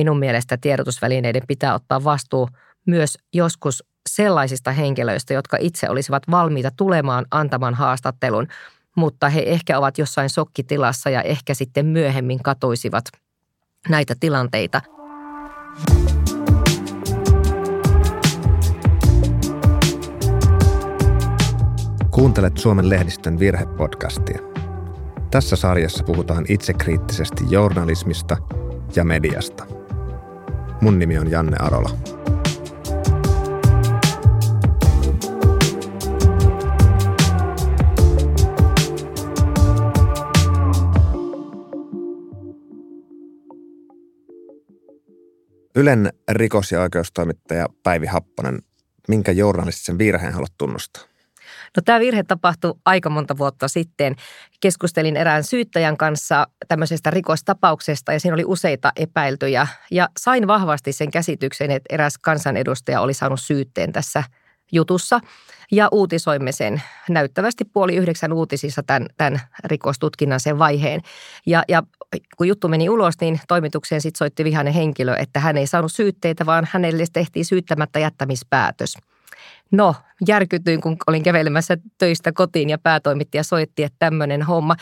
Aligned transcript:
minun 0.00 0.18
mielestä 0.18 0.56
tiedotusvälineiden 0.56 1.42
pitää 1.48 1.74
ottaa 1.74 2.04
vastuu 2.04 2.48
myös 2.86 3.18
joskus 3.32 3.84
sellaisista 4.08 4.72
henkilöistä, 4.72 5.34
jotka 5.34 5.56
itse 5.60 5.90
olisivat 5.90 6.22
valmiita 6.30 6.70
tulemaan 6.76 7.26
antamaan 7.30 7.74
haastattelun, 7.74 8.48
mutta 8.96 9.28
he 9.28 9.42
ehkä 9.46 9.78
ovat 9.78 9.98
jossain 9.98 10.30
sokkitilassa 10.30 11.10
ja 11.10 11.22
ehkä 11.22 11.54
sitten 11.54 11.86
myöhemmin 11.86 12.42
katuisivat 12.42 13.04
näitä 13.88 14.14
tilanteita. 14.20 14.80
Kuuntelet 22.10 22.56
Suomen 22.56 22.88
lehdistön 22.88 23.38
virhepodcastia. 23.38 24.38
Tässä 25.30 25.56
sarjassa 25.56 26.04
puhutaan 26.04 26.44
itsekriittisesti 26.48 27.44
journalismista 27.50 28.36
ja 28.96 29.04
mediasta. 29.04 29.79
Mun 30.80 30.98
nimi 30.98 31.18
on 31.18 31.30
Janne 31.30 31.56
Arola. 31.60 31.90
Ylen 45.76 46.12
rikos- 46.32 46.72
ja 46.72 46.80
oikeustoimittaja 46.80 47.66
Päivi 47.82 48.06
Happonen, 48.06 48.58
minkä 49.08 49.32
journalistisen 49.32 49.98
virheen 49.98 50.32
haluat 50.32 50.52
tunnustaa? 50.58 51.09
No 51.76 51.82
tämä 51.84 52.00
virhe 52.00 52.22
tapahtui 52.22 52.74
aika 52.84 53.10
monta 53.10 53.38
vuotta 53.38 53.68
sitten. 53.68 54.16
Keskustelin 54.60 55.16
erään 55.16 55.44
syyttäjän 55.44 55.96
kanssa 55.96 56.46
tämmöisestä 56.68 57.10
rikostapauksesta 57.10 58.12
ja 58.12 58.20
siinä 58.20 58.34
oli 58.34 58.44
useita 58.46 58.92
epäiltyjä. 58.96 59.66
Ja 59.90 60.08
sain 60.18 60.46
vahvasti 60.46 60.92
sen 60.92 61.10
käsityksen, 61.10 61.70
että 61.70 61.94
eräs 61.94 62.18
kansanedustaja 62.18 63.00
oli 63.00 63.14
saanut 63.14 63.40
syytteen 63.40 63.92
tässä 63.92 64.24
jutussa 64.72 65.20
ja 65.72 65.88
uutisoimme 65.92 66.52
sen 66.52 66.82
näyttävästi 67.08 67.64
puoli 67.64 67.96
yhdeksän 67.96 68.32
uutisissa 68.32 68.82
tämän, 68.82 69.06
tämän 69.16 69.40
rikostutkinnan 69.64 70.40
sen 70.40 70.58
vaiheen. 70.58 71.00
Ja, 71.46 71.62
ja 71.68 71.82
kun 72.36 72.48
juttu 72.48 72.68
meni 72.68 72.88
ulos, 72.88 73.14
niin 73.20 73.40
toimitukseen 73.48 74.00
sitten 74.00 74.18
soitti 74.18 74.44
vihainen 74.44 74.72
henkilö, 74.72 75.16
että 75.16 75.40
hän 75.40 75.56
ei 75.56 75.66
saanut 75.66 75.92
syytteitä, 75.92 76.46
vaan 76.46 76.68
hänelle 76.70 77.04
tehtiin 77.12 77.44
syyttämättä 77.44 77.98
jättämispäätös. 77.98 78.96
No, 79.70 79.94
järkytyin, 80.28 80.80
kun 80.80 80.96
olin 81.06 81.22
kävelemässä 81.22 81.76
töistä 81.98 82.32
kotiin 82.32 82.70
ja 82.70 82.78
päätoimittaja 82.78 83.44
soitti, 83.44 83.82
että 83.82 83.96
tämmöinen 83.98 84.42
homma. 84.42 84.76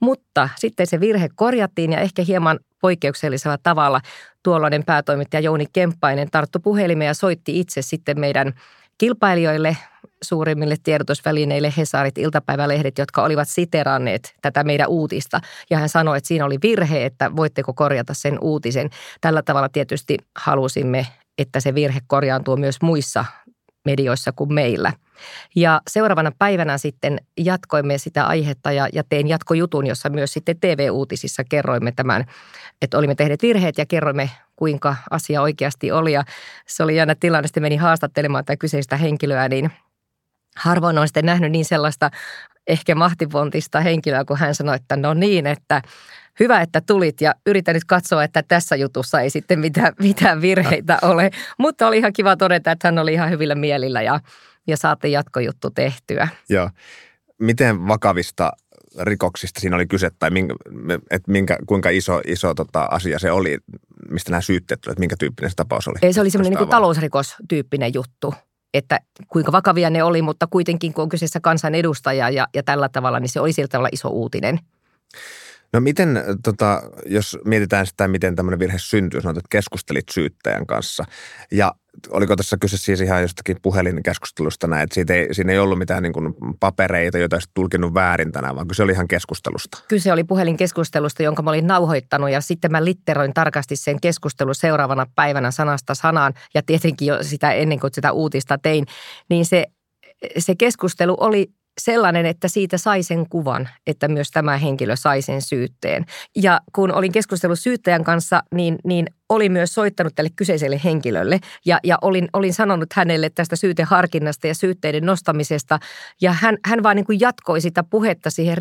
Mutta 0.00 0.48
sitten 0.56 0.86
se 0.86 1.00
virhe 1.00 1.28
korjattiin 1.34 1.92
ja 1.92 2.00
ehkä 2.00 2.22
hieman 2.22 2.58
poikkeuksellisella 2.80 3.58
tavalla 3.62 4.00
tuolloinen 4.42 4.84
päätoimittaja 4.84 5.40
Jouni 5.40 5.66
Kemppainen 5.72 6.30
tarttu 6.30 6.60
puhelimeen 6.60 7.06
ja 7.06 7.14
soitti 7.14 7.60
itse 7.60 7.82
sitten 7.82 8.20
meidän 8.20 8.52
kilpailijoille, 8.98 9.76
suurimmille 10.22 10.76
tiedotusvälineille, 10.82 11.72
Hesarit, 11.76 12.18
iltapäivälehdet, 12.18 12.98
jotka 12.98 13.22
olivat 13.22 13.48
siteranneet 13.48 14.34
tätä 14.42 14.64
meidän 14.64 14.88
uutista. 14.88 15.40
Ja 15.70 15.78
hän 15.78 15.88
sanoi, 15.88 16.16
että 16.16 16.28
siinä 16.28 16.44
oli 16.44 16.58
virhe, 16.62 17.04
että 17.04 17.36
voitteko 17.36 17.74
korjata 17.74 18.14
sen 18.14 18.38
uutisen. 18.40 18.90
Tällä 19.20 19.42
tavalla 19.42 19.68
tietysti 19.68 20.16
halusimme, 20.36 21.06
että 21.38 21.60
se 21.60 21.74
virhe 21.74 22.00
korjaantuu 22.06 22.56
myös 22.56 22.76
muissa 22.82 23.24
medioissa 23.84 24.32
kuin 24.32 24.54
meillä. 24.54 24.92
Ja 25.56 25.80
seuraavana 25.88 26.32
päivänä 26.38 26.78
sitten 26.78 27.18
jatkoimme 27.38 27.98
sitä 27.98 28.26
aihetta 28.26 28.72
ja, 28.72 28.88
ja 28.92 29.02
tein 29.08 29.28
jatkojutun, 29.28 29.86
jossa 29.86 30.08
myös 30.08 30.32
sitten 30.32 30.60
TV-uutisissa 30.60 31.44
kerroimme 31.44 31.92
tämän, 31.92 32.24
että 32.82 32.98
olimme 32.98 33.14
tehneet 33.14 33.42
virheet 33.42 33.78
ja 33.78 33.86
kerroimme, 33.86 34.30
kuinka 34.56 34.96
asia 35.10 35.42
oikeasti 35.42 35.92
oli. 35.92 36.12
Ja 36.12 36.24
se 36.66 36.82
oli 36.82 36.96
jännä 36.96 37.14
tilanne, 37.14 37.48
sitten 37.48 37.62
meni 37.62 37.76
haastattelemaan 37.76 38.44
tätä 38.44 38.56
kyseistä 38.56 38.96
henkilöä, 38.96 39.48
niin 39.48 39.70
harvoin 40.56 40.98
on 40.98 41.08
sitten 41.08 41.26
nähnyt 41.26 41.52
niin 41.52 41.64
sellaista 41.64 42.10
ehkä 42.66 42.94
mahtipontista 42.94 43.80
henkilöä, 43.80 44.24
kun 44.24 44.38
hän 44.38 44.54
sanoi, 44.54 44.76
että 44.76 44.96
no 44.96 45.14
niin, 45.14 45.46
että 45.46 45.82
hyvä, 46.40 46.60
että 46.60 46.80
tulit 46.80 47.20
ja 47.20 47.34
yritän 47.46 47.74
nyt 47.74 47.84
katsoa, 47.84 48.24
että 48.24 48.42
tässä 48.42 48.76
jutussa 48.76 49.20
ei 49.20 49.30
sitten 49.30 49.58
mitään, 49.58 49.92
mitään 49.98 50.40
virheitä 50.40 50.98
ole. 51.10 51.30
Mutta 51.58 51.86
oli 51.86 51.98
ihan 51.98 52.12
kiva 52.12 52.36
todeta, 52.36 52.70
että 52.70 52.88
hän 52.88 52.98
oli 52.98 53.12
ihan 53.12 53.30
hyvillä 53.30 53.54
mielillä 53.54 54.02
ja, 54.02 54.20
ja 54.66 54.76
saatiin 54.76 55.12
jatkojuttu 55.12 55.70
tehtyä. 55.70 56.28
Joo. 56.48 56.70
Miten 57.38 57.88
vakavista 57.88 58.52
rikoksista 59.00 59.60
siinä 59.60 59.76
oli 59.76 59.86
kyse 59.86 60.10
tai 60.18 60.30
minkä, 60.30 60.54
että 61.10 61.30
minkä, 61.30 61.56
kuinka 61.66 61.90
iso, 61.90 62.20
iso 62.26 62.54
tota, 62.54 62.82
asia 62.90 63.18
se 63.18 63.30
oli, 63.30 63.58
mistä 64.10 64.30
nämä 64.30 64.40
syytteet 64.40 64.80
tulivat, 64.80 64.98
minkä 64.98 65.16
tyyppinen 65.18 65.50
se 65.50 65.56
tapaus 65.56 65.88
oli? 65.88 65.98
Ei, 66.02 66.12
se 66.12 66.20
oli 66.20 66.30
semmoinen 66.30 66.58
niin 66.58 66.68
talousrikostyyppinen 66.68 67.94
juttu 67.94 68.34
että 68.74 69.00
kuinka 69.28 69.52
vakavia 69.52 69.90
ne 69.90 70.02
oli, 70.02 70.22
mutta 70.22 70.46
kuitenkin 70.46 70.92
kun 70.92 71.02
on 71.02 71.08
kyseessä 71.08 71.40
kansanedustaja 71.40 72.30
ja, 72.30 72.46
ja 72.54 72.62
tällä 72.62 72.88
tavalla, 72.88 73.20
niin 73.20 73.28
se 73.28 73.40
oli 73.40 73.52
sillä 73.52 73.68
tavalla 73.68 73.88
iso 73.92 74.08
uutinen. 74.08 74.58
No 75.72 75.80
miten, 75.80 76.24
tota, 76.44 76.82
jos 77.06 77.38
mietitään 77.44 77.86
sitä, 77.86 78.08
miten 78.08 78.36
tämmöinen 78.36 78.58
virhe 78.58 78.78
syntyy, 78.78 79.20
sanoit, 79.20 79.38
että 79.38 79.48
keskustelit 79.50 80.08
syyttäjän 80.10 80.66
kanssa. 80.66 81.04
Ja 81.52 81.74
oliko 82.10 82.36
tässä 82.36 82.56
kyse 82.60 82.76
siis 82.76 83.00
ihan 83.00 83.22
jostakin 83.22 83.56
puhelinkeskustelusta 83.62 84.66
näin, 84.66 84.82
että 84.82 84.94
siitä 84.94 85.14
ei, 85.14 85.34
siinä 85.34 85.52
ei 85.52 85.58
ollut 85.58 85.78
mitään 85.78 86.02
niin 86.02 86.12
kuin 86.12 86.34
papereita, 86.60 87.18
joita 87.18 87.36
olisit 87.36 87.50
tulkinut 87.54 87.94
väärin 87.94 88.32
tänään, 88.32 88.56
vaan 88.56 88.68
kyse 88.68 88.82
oli 88.82 88.92
ihan 88.92 89.08
keskustelusta? 89.08 89.78
Kyse 89.88 90.12
oli 90.12 90.24
puhelinkeskustelusta, 90.24 91.22
jonka 91.22 91.42
mä 91.42 91.50
olin 91.50 91.66
nauhoittanut 91.66 92.30
ja 92.30 92.40
sitten 92.40 92.72
mä 92.72 92.84
litteroin 92.84 93.34
tarkasti 93.34 93.76
sen 93.76 94.00
keskustelun 94.00 94.54
seuraavana 94.54 95.06
päivänä 95.14 95.50
sanasta 95.50 95.94
sanaan 95.94 96.34
ja 96.54 96.62
tietenkin 96.62 97.08
jo 97.08 97.22
sitä 97.22 97.52
ennen 97.52 97.80
kuin 97.80 97.94
sitä 97.94 98.12
uutista 98.12 98.58
tein, 98.58 98.86
niin 99.30 99.46
se 99.46 99.66
se 100.38 100.54
keskustelu 100.54 101.16
oli 101.20 101.52
sellainen, 101.84 102.26
että 102.26 102.48
siitä 102.48 102.78
sai 102.78 103.02
sen 103.02 103.28
kuvan, 103.28 103.68
että 103.86 104.08
myös 104.08 104.30
tämä 104.30 104.56
henkilö 104.56 104.96
sai 104.96 105.22
sen 105.22 105.42
syytteen. 105.42 106.04
Ja 106.36 106.60
kun 106.72 106.92
olin 106.92 107.12
keskustellut 107.12 107.58
syyttäjän 107.58 108.04
kanssa, 108.04 108.42
niin, 108.54 108.78
niin 108.84 109.06
olin 109.30 109.52
myös 109.52 109.74
soittanut 109.74 110.14
tälle 110.14 110.30
kyseiselle 110.36 110.80
henkilölle 110.84 111.38
ja, 111.66 111.78
ja 111.84 111.98
olin, 112.02 112.28
olin 112.32 112.54
sanonut 112.54 112.92
hänelle 112.92 113.30
tästä 113.30 113.56
syyteharkinnasta 113.56 114.46
ja 114.46 114.54
syytteiden 114.54 115.06
nostamisesta. 115.06 115.78
Ja 116.20 116.32
hän, 116.32 116.56
hän 116.64 116.82
vaan 116.82 116.96
niin 116.96 117.06
kuin 117.06 117.20
jatkoi 117.20 117.60
sitä 117.60 117.82
puhetta 117.82 118.30
siihen, 118.30 118.56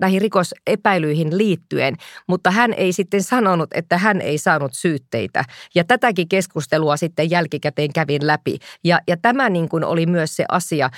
näihin 0.00 0.22
rikosepäilyihin 0.22 1.38
liittyen, 1.38 1.96
mutta 2.28 2.50
hän 2.50 2.72
ei 2.72 2.92
sitten 2.92 3.22
sanonut, 3.22 3.70
että 3.74 3.98
hän 3.98 4.20
ei 4.20 4.38
saanut 4.38 4.74
syytteitä. 4.74 5.44
Ja 5.74 5.84
tätäkin 5.84 6.28
keskustelua 6.28 6.96
sitten 6.96 7.30
jälkikäteen 7.30 7.92
kävin 7.92 8.26
läpi. 8.26 8.58
Ja, 8.84 9.00
ja 9.08 9.16
tämä 9.16 9.50
niin 9.50 9.68
kuin 9.68 9.84
oli 9.84 10.06
myös 10.06 10.36
se 10.36 10.44
asia, 10.48 10.90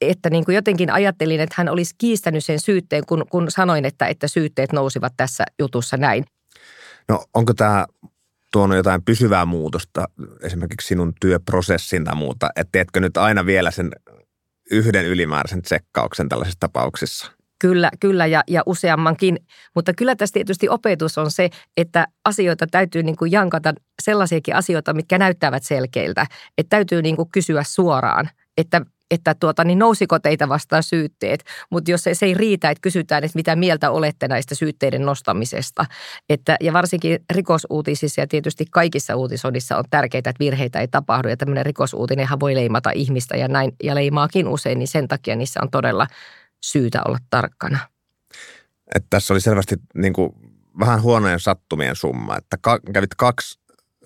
että 0.00 0.30
niin 0.30 0.44
kuin 0.44 0.54
jotenkin 0.54 0.90
ajattelin, 0.90 1.40
että 1.40 1.54
hän 1.58 1.68
olisi 1.68 1.94
kiistänyt 1.98 2.44
sen 2.44 2.60
syytteen, 2.60 3.06
kun, 3.06 3.24
kun 3.30 3.50
sanoin, 3.50 3.84
että, 3.84 4.06
että 4.06 4.28
syytteet 4.28 4.72
nousivat 4.72 5.12
tässä 5.16 5.44
jutussa 5.58 5.96
näin. 5.96 6.24
No 7.08 7.24
onko 7.34 7.54
tämä 7.54 7.86
tuonut 8.52 8.76
jotain 8.76 9.02
pysyvää 9.02 9.44
muutosta 9.44 10.08
esimerkiksi 10.42 10.88
sinun 10.88 11.12
työprosessin 11.20 12.04
tai 12.04 12.14
muuta, 12.14 12.50
että 12.56 12.72
teetkö 12.72 13.00
nyt 13.00 13.16
aina 13.16 13.46
vielä 13.46 13.70
sen 13.70 13.90
yhden 14.70 15.06
ylimääräisen 15.06 15.62
tsekkauksen 15.62 16.28
tällaisissa 16.28 16.60
tapauksissa? 16.60 17.32
Kyllä, 17.58 17.90
kyllä 18.00 18.26
ja, 18.26 18.42
ja 18.48 18.62
useammankin. 18.66 19.38
Mutta 19.74 19.94
kyllä 19.94 20.16
tässä 20.16 20.32
tietysti 20.32 20.68
opetus 20.68 21.18
on 21.18 21.30
se, 21.30 21.50
että 21.76 22.06
asioita 22.24 22.66
täytyy 22.66 23.02
niin 23.02 23.16
kuin 23.16 23.32
jankata 23.32 23.74
sellaisiakin 24.02 24.56
asioita, 24.56 24.94
mitkä 24.94 25.18
näyttävät 25.18 25.62
selkeiltä. 25.62 26.26
Että 26.58 26.76
täytyy 26.76 27.02
niin 27.02 27.16
kuin 27.16 27.30
kysyä 27.32 27.62
suoraan, 27.66 28.30
että 28.56 28.80
että 29.10 29.34
tuota, 29.34 29.64
niin 29.64 29.78
nousiko 29.78 30.18
teitä 30.18 30.48
vastaan 30.48 30.82
syytteet, 30.82 31.44
mutta 31.70 31.90
jos 31.90 32.02
se, 32.04 32.14
se 32.14 32.26
ei 32.26 32.34
riitä, 32.34 32.70
että 32.70 32.80
kysytään, 32.80 33.24
että 33.24 33.36
mitä 33.36 33.56
mieltä 33.56 33.90
olette 33.90 34.28
näistä 34.28 34.54
syytteiden 34.54 35.02
nostamisesta. 35.02 35.86
Että, 36.28 36.56
ja 36.60 36.72
varsinkin 36.72 37.18
rikosuutisissa 37.32 38.20
ja 38.20 38.26
tietysti 38.26 38.64
kaikissa 38.70 39.16
uutisodissa 39.16 39.76
on 39.76 39.84
tärkeää, 39.90 40.18
että 40.18 40.34
virheitä 40.40 40.80
ei 40.80 40.88
tapahdu 40.88 41.28
ja 41.28 41.36
tämmöinen 41.36 41.66
rikosuutinenhan 41.66 42.40
voi 42.40 42.54
leimata 42.54 42.90
ihmistä 42.90 43.36
ja 43.36 43.48
näin 43.48 43.72
ja 43.82 43.94
leimaakin 43.94 44.48
usein, 44.48 44.78
niin 44.78 44.88
sen 44.88 45.08
takia 45.08 45.36
niissä 45.36 45.60
on 45.62 45.70
todella 45.70 46.06
syytä 46.64 47.02
olla 47.08 47.18
tarkkana. 47.30 47.78
Että 48.94 49.06
tässä 49.10 49.34
oli 49.34 49.40
selvästi 49.40 49.76
niin 49.94 50.12
kuin 50.12 50.32
vähän 50.80 51.02
huonojen 51.02 51.40
sattumien 51.40 51.96
summa, 51.96 52.36
että 52.36 52.56
ka- 52.60 52.80
kävit 52.92 53.14
kaksi 53.16 53.60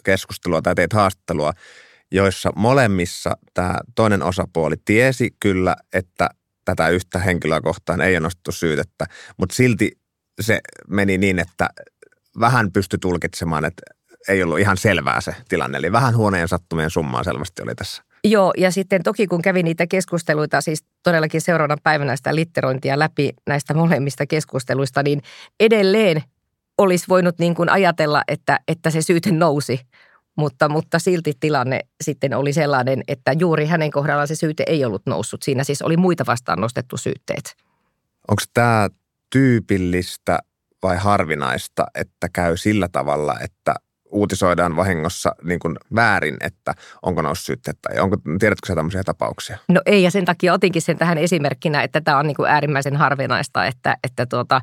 keskustelua 0.04 0.62
tai 0.62 0.74
teit 0.74 0.92
haastattelua– 0.92 1.52
joissa 2.12 2.50
molemmissa 2.56 3.36
tämä 3.54 3.74
toinen 3.94 4.22
osapuoli 4.22 4.76
tiesi 4.84 5.30
kyllä, 5.40 5.76
että 5.92 6.28
tätä 6.64 6.88
yhtä 6.88 7.18
henkilöä 7.18 7.60
kohtaan 7.60 8.00
ei 8.00 8.14
ole 8.14 8.20
nostettu 8.20 8.52
syytettä, 8.52 9.06
mutta 9.36 9.54
silti 9.54 9.92
se 10.40 10.60
meni 10.88 11.18
niin, 11.18 11.38
että 11.38 11.68
vähän 12.40 12.72
pystyi 12.72 12.98
tulkitsemaan, 12.98 13.64
että 13.64 13.82
ei 14.28 14.42
ollut 14.42 14.58
ihan 14.58 14.76
selvää 14.76 15.20
se 15.20 15.34
tilanne. 15.48 15.78
Eli 15.78 15.92
vähän 15.92 16.16
huoneen 16.16 16.48
sattumien 16.48 16.90
summaa 16.90 17.24
selvästi 17.24 17.62
oli 17.62 17.74
tässä. 17.74 18.02
Joo, 18.24 18.52
ja 18.56 18.70
sitten 18.70 19.02
toki 19.02 19.26
kun 19.26 19.42
kävin 19.42 19.64
niitä 19.64 19.86
keskusteluita, 19.86 20.60
siis 20.60 20.84
todellakin 21.02 21.40
seuraavana 21.40 21.80
päivänä 21.82 22.16
sitä 22.16 22.34
litterointia 22.34 22.98
läpi 22.98 23.32
näistä 23.46 23.74
molemmista 23.74 24.26
keskusteluista, 24.26 25.02
niin 25.02 25.22
edelleen 25.60 26.22
olisi 26.78 27.04
voinut 27.08 27.38
niin 27.38 27.54
kuin 27.54 27.68
ajatella, 27.68 28.22
että, 28.28 28.60
että 28.68 28.90
se 28.90 29.02
syyte 29.02 29.32
nousi, 29.32 29.80
mutta, 30.38 30.68
mutta 30.68 30.98
silti 30.98 31.32
tilanne 31.40 31.80
sitten 32.04 32.34
oli 32.34 32.52
sellainen, 32.52 33.02
että 33.08 33.32
juuri 33.38 33.66
hänen 33.66 33.90
kohdallaan 33.90 34.28
se 34.28 34.34
syyte 34.34 34.64
ei 34.66 34.84
ollut 34.84 35.02
noussut. 35.06 35.42
Siinä 35.42 35.64
siis 35.64 35.82
oli 35.82 35.96
muita 35.96 36.24
vastaan 36.26 36.60
nostettu 36.60 36.96
syytteet. 36.96 37.56
Onko 38.28 38.42
tämä 38.54 38.88
tyypillistä 39.30 40.38
vai 40.82 40.96
harvinaista, 40.96 41.86
että 41.94 42.28
käy 42.32 42.56
sillä 42.56 42.88
tavalla, 42.88 43.34
että 43.40 43.74
uutisoidaan 44.10 44.76
vahingossa 44.76 45.34
niin 45.42 45.58
kuin 45.58 45.76
väärin, 45.94 46.36
että 46.40 46.74
onko 47.02 47.22
noussut 47.22 47.46
syytteet 47.46 47.78
tai 47.82 48.00
onko, 48.00 48.16
tiedätkö 48.38 48.66
sä 48.66 48.74
tämmöisiä 48.74 49.04
tapauksia? 49.04 49.58
No 49.68 49.80
ei 49.86 50.02
ja 50.02 50.10
sen 50.10 50.24
takia 50.24 50.52
otinkin 50.52 50.82
sen 50.82 50.98
tähän 50.98 51.18
esimerkkinä, 51.18 51.82
että 51.82 52.00
tämä 52.00 52.18
on 52.18 52.26
niin 52.26 52.36
kuin 52.36 52.50
äärimmäisen 52.50 52.96
harvinaista, 52.96 53.66
että, 53.66 53.96
että 54.04 54.26
tuota, 54.26 54.60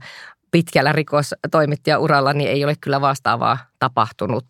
pitkällä 0.51 0.91
rikostoimittajauralla 0.91 2.33
niin 2.33 2.49
ei 2.49 2.65
ole 2.65 2.75
kyllä 2.81 3.01
vastaavaa 3.01 3.57
tapahtunut. 3.79 4.45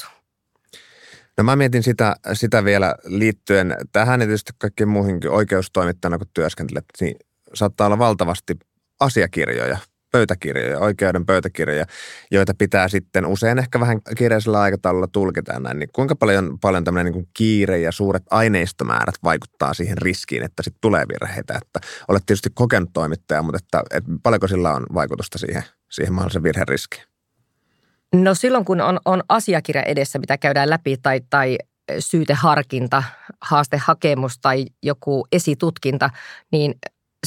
No 1.37 1.43
mä 1.43 1.55
mietin 1.55 1.83
sitä, 1.83 2.15
sitä 2.33 2.65
vielä 2.65 2.95
liittyen 3.05 3.75
tähän 3.91 4.21
ja 4.21 4.27
tietysti 4.27 4.51
kaikkiin 4.57 4.89
muihinkin 4.89 5.31
oikeustoimittajana, 5.31 6.17
kun 6.17 6.27
työskentelet, 6.33 6.85
niin 7.01 7.15
saattaa 7.53 7.87
olla 7.87 7.97
valtavasti 7.97 8.59
asiakirjoja, 8.99 9.77
pöytäkirjoja, 10.11 10.79
oikeuden 10.79 11.25
pöytäkirjoja, 11.25 11.85
joita 12.31 12.53
pitää 12.57 12.87
sitten 12.87 13.25
usein 13.25 13.59
ehkä 13.59 13.79
vähän 13.79 13.99
kiireisellä 14.17 14.61
aikataululla 14.61 15.07
tulkita 15.07 15.59
näin. 15.59 15.79
Niin 15.79 15.89
kuinka 15.95 16.15
paljon, 16.15 16.59
paljon 16.61 16.83
tämmöinen 16.83 17.13
niin 17.13 17.27
kiire 17.33 17.79
ja 17.79 17.91
suuret 17.91 18.23
aineistomäärät 18.29 19.15
vaikuttaa 19.23 19.73
siihen 19.73 19.97
riskiin, 19.97 20.43
että 20.43 20.63
sitten 20.63 20.81
tulee 20.81 21.05
virheitä? 21.07 21.59
Että 21.61 21.79
olet 22.07 22.23
tietysti 22.25 22.49
kokenut 22.53 22.89
toimittaja, 22.93 23.41
mutta 23.41 23.57
että, 23.63 23.83
että 23.97 24.11
paljonko 24.23 24.47
sillä 24.47 24.73
on 24.73 24.85
vaikutusta 24.93 25.37
siihen, 25.37 25.63
siihen 25.91 26.13
mahdollisen 26.13 26.43
virheen 26.43 26.67
riskiin? 26.67 27.14
No 28.15 28.35
silloin, 28.35 28.65
kun 28.65 28.81
on, 28.81 28.99
on 29.05 29.23
asiakirja 29.29 29.83
edessä, 29.83 30.19
mitä 30.19 30.37
käydään 30.37 30.69
läpi 30.69 30.97
tai, 30.97 31.21
tai 31.29 31.57
syyteharkinta, 31.99 33.03
haastehakemus 33.41 34.37
tai 34.41 34.65
joku 34.83 35.27
esitutkinta, 35.31 36.09
niin 36.51 36.75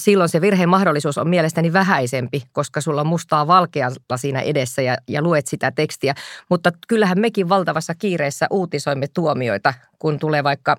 silloin 0.01 0.29
se 0.29 0.41
virheen 0.41 0.69
mahdollisuus 0.69 1.19
on 1.19 1.29
mielestäni 1.29 1.73
vähäisempi, 1.73 2.43
koska 2.53 2.81
sulla 2.81 3.01
on 3.01 3.07
mustaa 3.07 3.47
valkealla 3.47 4.17
siinä 4.17 4.41
edessä 4.41 4.83
ja, 4.83 4.97
ja 5.09 5.23
luet 5.23 5.47
sitä 5.47 5.71
tekstiä. 5.71 6.15
Mutta 6.51 6.73
kyllähän 6.89 7.21
mekin 7.21 7.49
valtavassa 7.49 7.95
kiireessä 7.95 8.47
uutisoimme 8.51 9.07
tuomioita, 9.15 9.75
kun 9.99 10.19
tulee 10.19 10.45
vaikka 10.45 10.77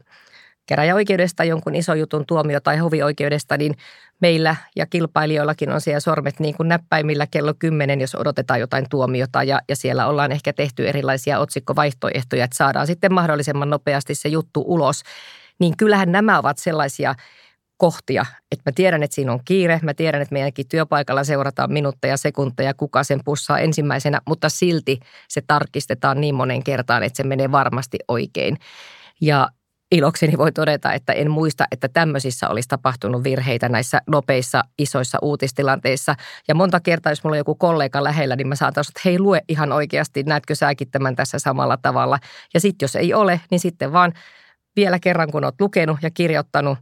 käräjäoikeudesta 0.70 1.44
jonkun 1.44 1.76
iso 1.76 1.94
jutun 1.94 2.26
tuomio 2.26 2.60
tai 2.60 2.78
hovioikeudesta, 2.78 3.58
niin 3.58 3.76
meillä 4.22 4.56
ja 4.76 4.86
kilpailijoillakin 4.86 5.72
on 5.72 5.82
siellä 5.82 6.00
sormet 6.00 6.40
niin 6.40 6.56
kuin 6.56 6.70
näppäimillä 6.70 7.28
kello 7.32 7.54
10, 7.60 8.02
jos 8.02 8.16
odotetaan 8.16 8.60
jotain 8.60 8.86
tuomiota 8.90 9.44
ja, 9.44 9.62
ja 9.70 9.76
siellä 9.76 10.08
ollaan 10.08 10.32
ehkä 10.32 10.54
tehty 10.54 10.88
erilaisia 10.88 11.40
otsikkovaihtoehtoja, 11.40 12.44
että 12.44 12.58
saadaan 12.58 12.88
sitten 12.88 13.14
mahdollisimman 13.14 13.70
nopeasti 13.70 14.16
se 14.16 14.30
juttu 14.30 14.64
ulos. 14.68 15.02
Niin 15.60 15.78
kyllähän 15.78 16.12
nämä 16.12 16.40
ovat 16.40 16.58
sellaisia 16.58 17.16
kohtia, 17.78 18.26
että 18.52 18.70
mä 18.70 18.74
tiedän, 18.76 19.04
että 19.04 19.16
siinä 19.16 19.32
on 19.32 19.40
kiire, 19.46 19.80
mä 19.84 19.94
tiedän, 19.94 20.22
että 20.22 20.34
meidänkin 20.34 20.68
työpaikalla 20.68 21.24
seurataan 21.24 21.74
minuutteja, 21.74 22.18
sekunteja, 22.18 22.74
kuka 22.74 23.04
sen 23.04 23.20
pussaa 23.26 23.60
ensimmäisenä, 23.60 24.22
mutta 24.28 24.50
silti 24.50 25.00
se 25.28 25.42
tarkistetaan 25.48 26.22
niin 26.22 26.36
monen 26.36 26.64
kertaan, 26.64 27.04
että 27.04 27.18
se 27.18 27.24
menee 27.24 27.52
varmasti 27.52 27.98
oikein. 28.08 28.58
Ja 29.22 29.50
ilokseni 29.92 30.38
voi 30.38 30.52
todeta, 30.52 30.94
että 30.94 31.14
en 31.14 31.32
muista, 31.32 31.66
että 31.72 31.88
tämmöisissä 31.88 32.50
olisi 32.50 32.70
tapahtunut 32.70 33.24
virheitä 33.24 33.70
näissä 33.70 34.02
nopeissa, 34.08 34.64
isoissa 34.78 35.18
uutistilanteissa. 35.22 36.16
Ja 36.48 36.56
monta 36.56 36.80
kertaa, 36.80 37.12
jos 37.12 37.24
mulla 37.24 37.34
on 37.34 37.38
joku 37.38 37.56
kollega 37.56 38.04
lähellä, 38.04 38.36
niin 38.36 38.48
mä 38.48 38.56
saatan 38.56 38.84
sanoa, 38.84 38.92
että 38.92 39.02
hei, 39.06 39.20
lue 39.20 39.42
ihan 39.48 39.72
oikeasti, 39.72 40.24
näetkö 40.24 40.56
säkin 40.56 40.92
tämän 40.92 41.16
tässä 41.16 41.40
samalla 41.40 41.78
tavalla. 41.78 42.20
Ja 42.54 42.60
sitten 42.60 42.84
jos 42.84 42.96
ei 42.96 43.14
ole, 43.14 43.42
niin 43.52 43.60
sitten 43.60 43.94
vaan 43.94 44.14
vielä 44.76 45.00
kerran, 45.00 45.32
kun 45.32 45.44
oot 45.44 45.62
lukenut 45.62 45.98
ja 46.02 46.12
kirjoittanut, 46.12 46.78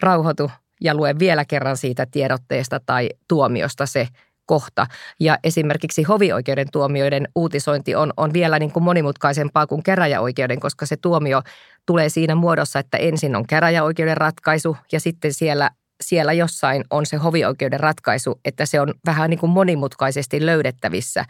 rauhoitu 0.00 0.50
ja 0.80 0.94
lue 0.94 1.14
vielä 1.18 1.44
kerran 1.44 1.76
siitä 1.76 2.06
tiedotteesta 2.06 2.80
tai 2.86 3.08
tuomiosta 3.28 3.86
se 3.86 4.08
kohta. 4.48 4.86
Ja 5.20 5.38
esimerkiksi 5.44 6.02
hovioikeuden 6.02 6.66
tuomioiden 6.72 7.28
uutisointi 7.34 7.94
on, 7.94 8.12
on 8.16 8.32
vielä 8.32 8.58
niin 8.58 8.72
kuin 8.72 8.82
monimutkaisempaa 8.82 9.66
kuin 9.66 9.82
käräjäoikeuden, 9.82 10.60
koska 10.60 10.86
se 10.86 10.96
tuomio 10.96 11.42
tulee 11.86 12.08
siinä 12.08 12.34
muodossa, 12.34 12.78
että 12.78 12.98
ensin 12.98 13.36
on 13.36 13.46
käräjäoikeuden 13.46 14.16
ratkaisu 14.16 14.76
ja 14.92 15.00
sitten 15.00 15.32
siellä, 15.32 15.70
siellä 16.02 16.32
jossain 16.32 16.84
on 16.90 17.06
se 17.06 17.16
hovioikeuden 17.16 17.80
ratkaisu, 17.80 18.40
että 18.44 18.66
se 18.66 18.80
on 18.80 18.94
vähän 19.06 19.30
niin 19.30 19.40
kuin 19.40 19.50
monimutkaisesti 19.50 20.46
löydettävissä 20.46 21.24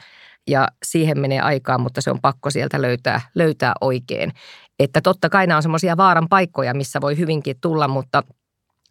ja 0.49 0.69
siihen 0.82 1.19
menee 1.19 1.41
aikaa, 1.41 1.79
mutta 1.79 2.00
se 2.00 2.11
on 2.11 2.20
pakko 2.20 2.50
sieltä 2.50 2.82
löytää, 2.82 3.20
löytää 3.35 3.73
oikein. 3.81 4.32
Että 4.79 5.00
totta 5.00 5.29
kai 5.29 5.47
nämä 5.47 5.56
on 5.56 5.62
semmoisia 5.62 5.97
vaaran 5.97 6.29
paikkoja, 6.29 6.75
missä 6.75 7.00
voi 7.00 7.19
hyvinkin 7.19 7.56
tulla, 7.61 7.88
mutta 7.88 8.23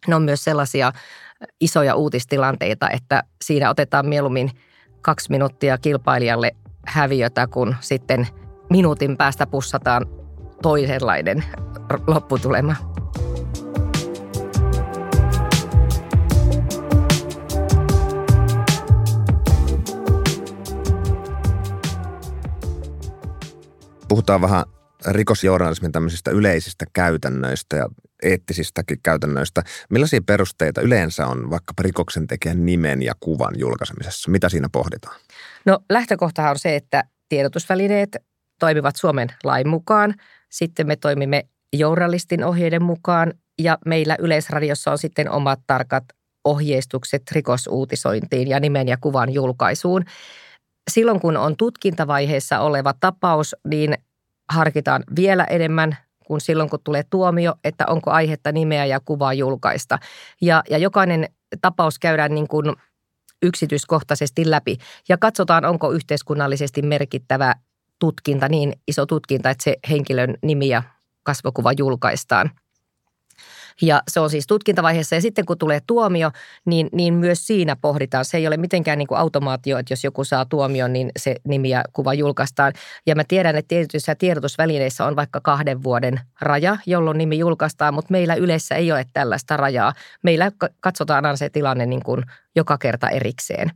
ne 0.06 0.14
on 0.14 0.22
myös 0.22 0.44
sellaisia 0.44 0.92
isoja 1.60 1.94
uutistilanteita, 1.94 2.90
että 2.90 3.22
siinä 3.44 3.70
otetaan 3.70 4.08
mieluummin 4.08 4.50
kaksi 5.02 5.30
minuuttia 5.30 5.78
kilpailijalle 5.78 6.56
häviötä, 6.86 7.46
kun 7.46 7.76
sitten 7.80 8.26
minuutin 8.70 9.16
päästä 9.16 9.46
pussataan 9.46 10.06
toisenlainen 10.62 11.44
lopputulema. 12.06 12.76
Puhutaan 24.08 24.40
vähän 24.40 24.64
rikosjournalismin 25.06 25.92
tämmöisistä 25.92 26.30
yleisistä 26.30 26.84
käytännöistä 26.92 27.76
ja 27.76 27.88
eettisistäkin 28.22 28.98
käytännöistä. 29.02 29.62
Millaisia 29.90 30.20
perusteita 30.26 30.80
yleensä 30.80 31.26
on 31.26 31.50
vaikkapa 31.50 31.82
rikoksentekijän 31.82 32.66
nimen 32.66 33.02
ja 33.02 33.14
kuvan 33.20 33.58
julkaisemisessa? 33.58 34.30
Mitä 34.30 34.48
siinä 34.48 34.68
pohditaan? 34.72 35.16
No 35.66 35.78
lähtökohtahan 35.90 36.50
on 36.50 36.58
se, 36.58 36.76
että 36.76 37.04
tiedotusvälineet 37.28 38.16
toimivat 38.60 38.96
Suomen 38.96 39.28
lain 39.44 39.68
mukaan. 39.68 40.14
Sitten 40.50 40.86
me 40.86 40.96
toimimme 40.96 41.44
journalistin 41.72 42.44
ohjeiden 42.44 42.82
mukaan 42.82 43.32
ja 43.58 43.78
meillä 43.86 44.16
Yleisradiossa 44.18 44.90
on 44.90 44.98
sitten 44.98 45.30
omat 45.30 45.60
tarkat 45.66 46.04
ohjeistukset 46.44 47.22
rikosuutisointiin 47.32 48.48
ja 48.48 48.60
nimen 48.60 48.88
ja 48.88 48.96
kuvan 49.00 49.34
julkaisuun. 49.34 50.04
Silloin 50.90 51.20
kun 51.20 51.36
on 51.36 51.56
tutkintavaiheessa 51.56 52.60
oleva 52.60 52.94
tapaus, 53.00 53.56
niin 53.68 53.94
harkitaan 54.48 55.04
vielä 55.16 55.44
enemmän 55.44 55.96
kuin 56.28 56.40
silloin, 56.40 56.70
kun 56.70 56.78
tulee 56.84 57.02
tuomio, 57.10 57.54
että 57.64 57.86
onko 57.86 58.10
aihetta 58.10 58.52
nimeä 58.52 58.86
ja 58.86 59.00
kuvaa 59.04 59.34
julkaista. 59.34 59.98
Ja, 60.40 60.62
ja 60.70 60.78
jokainen 60.78 61.28
tapaus 61.60 61.98
käydään 61.98 62.34
niin 62.34 62.48
kuin 62.48 62.76
yksityiskohtaisesti 63.42 64.50
läpi 64.50 64.76
ja 65.08 65.18
katsotaan, 65.18 65.64
onko 65.64 65.92
yhteiskunnallisesti 65.92 66.82
merkittävä 66.82 67.54
tutkinta, 67.98 68.48
niin 68.48 68.72
iso 68.88 69.06
tutkinta, 69.06 69.50
että 69.50 69.64
se 69.64 69.76
henkilön 69.90 70.34
nimi 70.42 70.68
ja 70.68 70.82
kasvokuva 71.22 71.72
julkaistaan– 71.72 72.50
ja 73.82 74.02
se 74.08 74.20
on 74.20 74.30
siis 74.30 74.46
tutkintavaiheessa 74.46 75.14
ja 75.14 75.20
sitten 75.20 75.44
kun 75.44 75.58
tulee 75.58 75.80
tuomio, 75.86 76.30
niin, 76.64 76.88
niin 76.92 77.14
myös 77.14 77.46
siinä 77.46 77.76
pohditaan. 77.76 78.24
Se 78.24 78.36
ei 78.36 78.46
ole 78.46 78.56
mitenkään 78.56 78.98
niin 78.98 79.06
kuin 79.06 79.18
automaatio, 79.18 79.78
että 79.78 79.92
jos 79.92 80.04
joku 80.04 80.24
saa 80.24 80.44
tuomion, 80.44 80.92
niin 80.92 81.10
se 81.18 81.36
nimi 81.44 81.68
ja 81.68 81.84
kuva 81.92 82.14
julkaistaan. 82.14 82.72
Ja 83.06 83.14
mä 83.14 83.22
tiedän, 83.28 83.56
että 83.56 83.68
tietyissä 83.68 84.14
tiedotusvälineissä 84.14 85.04
on 85.04 85.16
vaikka 85.16 85.40
kahden 85.40 85.82
vuoden 85.82 86.20
raja, 86.40 86.76
jolloin 86.86 87.18
nimi 87.18 87.38
julkaistaan, 87.38 87.94
mutta 87.94 88.12
meillä 88.12 88.34
yleensä 88.34 88.74
ei 88.74 88.92
ole 88.92 89.04
tällaista 89.12 89.56
rajaa. 89.56 89.92
Meillä 90.22 90.52
katsotaan 90.80 91.26
aina 91.26 91.36
se 91.36 91.50
tilanne 91.50 91.86
niin 91.86 92.02
kuin 92.02 92.22
joka 92.56 92.78
kerta 92.78 93.08
erikseen. 93.10 93.70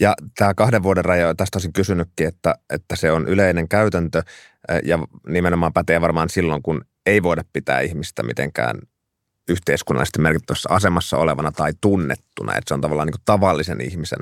Ja 0.00 0.14
tämä 0.38 0.54
kahden 0.54 0.82
vuoden 0.82 1.04
raja, 1.04 1.34
tästä 1.34 1.56
olisin 1.56 1.72
kysynytkin, 1.72 2.28
että, 2.28 2.54
että 2.70 2.96
se 2.96 3.12
on 3.12 3.28
yleinen 3.28 3.68
käytäntö 3.68 4.22
ja 4.84 4.98
nimenomaan 5.28 5.72
pätee 5.72 6.00
varmaan 6.00 6.28
silloin, 6.28 6.62
kun 6.62 6.84
ei 7.06 7.22
voida 7.22 7.44
pitää 7.52 7.80
ihmistä 7.80 8.22
mitenkään 8.22 8.78
yhteiskunnallisesti 9.48 10.20
merkittävässä 10.20 10.68
asemassa 10.72 11.16
olevana 11.16 11.52
tai 11.52 11.72
tunnettuna. 11.80 12.52
Että 12.52 12.68
se 12.68 12.74
on 12.74 12.80
tavallaan 12.80 13.06
niin 13.06 13.22
tavallisen 13.24 13.80
ihmisen, 13.80 14.18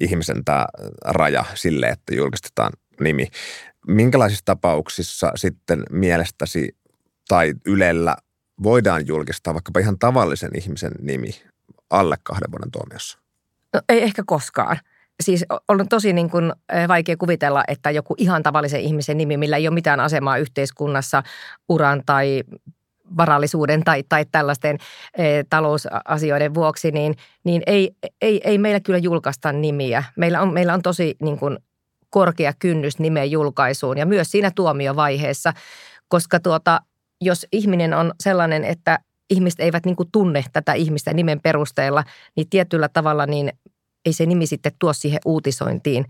ihmisen 0.00 0.44
tämä 0.44 0.66
raja 1.04 1.44
sille, 1.54 1.86
että 1.86 2.14
julkistetaan 2.14 2.72
nimi. 3.00 3.28
Minkälaisissa 3.86 4.44
tapauksissa 4.44 5.32
sitten 5.34 5.82
mielestäsi 5.90 6.76
tai 7.28 7.54
Ylellä 7.66 8.16
voidaan 8.62 9.06
julkistaa 9.06 9.54
vaikkapa 9.54 9.80
ihan 9.80 9.98
tavallisen 9.98 10.50
ihmisen 10.56 10.92
nimi 11.00 11.42
alle 11.90 12.16
kahden 12.22 12.50
vuoden 12.50 12.70
tuomiossa? 12.70 13.18
No, 13.72 13.80
ei 13.88 14.02
ehkä 14.02 14.22
koskaan 14.26 14.78
siis 15.22 15.44
on 15.68 15.88
tosi 15.88 16.12
niin 16.12 16.30
kuin 16.30 16.52
vaikea 16.88 17.16
kuvitella, 17.16 17.64
että 17.68 17.90
joku 17.90 18.14
ihan 18.18 18.42
tavallisen 18.42 18.80
ihmisen 18.80 19.18
nimi, 19.18 19.36
millä 19.36 19.56
ei 19.56 19.68
ole 19.68 19.74
mitään 19.74 20.00
asemaa 20.00 20.38
yhteiskunnassa 20.38 21.22
uran 21.68 22.02
tai 22.06 22.42
varallisuuden 23.16 23.84
tai, 23.84 24.02
tai 24.08 24.26
tällaisten 24.32 24.78
e, 25.18 25.24
talousasioiden 25.50 26.54
vuoksi, 26.54 26.90
niin, 26.90 27.14
niin 27.44 27.62
ei, 27.66 27.96
ei, 28.22 28.40
ei 28.44 28.58
meillä 28.58 28.80
kyllä 28.80 28.98
julkaista 28.98 29.52
nimiä. 29.52 30.04
Meillä 30.16 30.40
on, 30.40 30.52
meillä 30.52 30.74
on 30.74 30.82
tosi 30.82 31.16
niin 31.22 31.38
kuin 31.38 31.58
korkea 32.10 32.52
kynnys 32.58 32.98
nimen 32.98 33.30
julkaisuun 33.30 33.98
ja 33.98 34.06
myös 34.06 34.30
siinä 34.30 34.50
tuomiovaiheessa, 34.54 35.52
koska 36.08 36.40
tuota, 36.40 36.80
jos 37.20 37.46
ihminen 37.52 37.94
on 37.94 38.12
sellainen, 38.20 38.64
että 38.64 38.98
ihmiset 39.30 39.60
eivät 39.60 39.86
niin 39.86 39.96
tunne 40.12 40.44
tätä 40.52 40.72
ihmistä 40.72 41.14
nimen 41.14 41.40
perusteella, 41.40 42.04
niin 42.36 42.48
tietyllä 42.48 42.88
tavalla 42.88 43.26
niin 43.26 43.52
ei 44.04 44.12
se 44.12 44.26
nimi 44.26 44.46
sitten 44.46 44.72
tuo 44.78 44.92
siihen 44.92 45.20
uutisointiin 45.24 46.04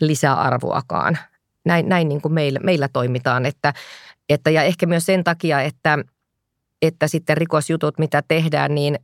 lisäarvoakaan. 0.00 1.18
Näin, 1.64 1.88
näin 1.88 2.08
niin 2.08 2.20
kuin 2.20 2.34
meillä, 2.34 2.60
meillä 2.62 2.88
toimitaan, 2.88 3.46
että, 3.46 3.74
että 4.28 4.50
ja 4.50 4.62
ehkä 4.62 4.86
myös 4.86 5.06
sen 5.06 5.24
takia, 5.24 5.60
että, 5.60 5.98
että 6.82 7.08
sitten 7.08 7.36
rikosjutut, 7.36 7.98
mitä 7.98 8.22
tehdään, 8.28 8.74
niin 8.74 8.98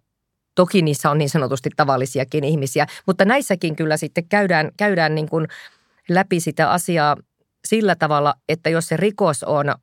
toki 0.55 0.83
niissä 0.83 1.11
on 1.11 1.19
niin 1.19 1.31
sanotusti 1.31 1.71
tavallisiakin 1.77 2.45
ihmisiä, 2.45 2.87
mutta 3.07 3.25
näissäkin 3.25 3.77
kyllä 3.77 3.97
sitten 3.97 4.29
käydään, 4.29 4.71
käydään 4.77 5.15
niin 5.15 5.29
kuin 5.29 5.49
läpi 6.09 6.41
sitä 6.41 6.71
asiaa 6.71 7.17
sillä 7.65 7.97
tavalla, 7.97 8.35
että 8.49 8.71
jos 8.71 8.89
se 8.89 8.97
rikos 8.97 9.43
on 9.43 9.75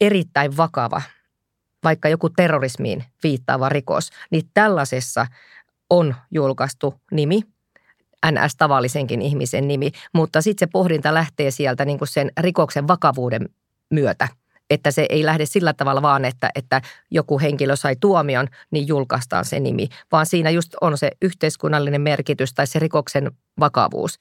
erittäin 0.00 0.56
vakava, 0.56 1.02
vaikka 1.84 2.08
joku 2.08 2.30
terrorismiin 2.30 3.04
viittaava 3.22 3.68
rikos, 3.68 4.10
niin 4.30 4.42
tällaisessa 4.54 5.26
on 5.90 6.14
julkaistu 6.30 6.94
nimi, 7.10 7.42
NS-tavallisenkin 8.26 9.22
ihmisen 9.22 9.68
nimi, 9.68 9.90
mutta 10.14 10.42
sitten 10.42 10.68
se 10.68 10.70
pohdinta 10.72 11.14
lähtee 11.14 11.50
sieltä 11.50 11.84
niin 11.84 11.98
kuin 11.98 12.08
sen 12.08 12.30
rikoksen 12.40 12.88
vakavuuden 12.88 13.48
myötä. 13.90 14.28
Että 14.70 14.90
se 14.90 15.06
ei 15.08 15.26
lähde 15.26 15.46
sillä 15.46 15.72
tavalla 15.72 16.02
vaan, 16.02 16.24
että, 16.24 16.50
että 16.54 16.82
joku 17.10 17.40
henkilö 17.40 17.76
sai 17.76 17.96
tuomion, 18.00 18.48
niin 18.70 18.88
julkaistaan 18.88 19.44
se 19.44 19.60
nimi, 19.60 19.88
vaan 20.12 20.26
siinä 20.26 20.50
just 20.50 20.74
on 20.80 20.98
se 20.98 21.10
yhteiskunnallinen 21.22 22.00
merkitys 22.00 22.54
tai 22.54 22.66
se 22.66 22.78
rikoksen 22.78 23.30
vakavuus. 23.60 24.20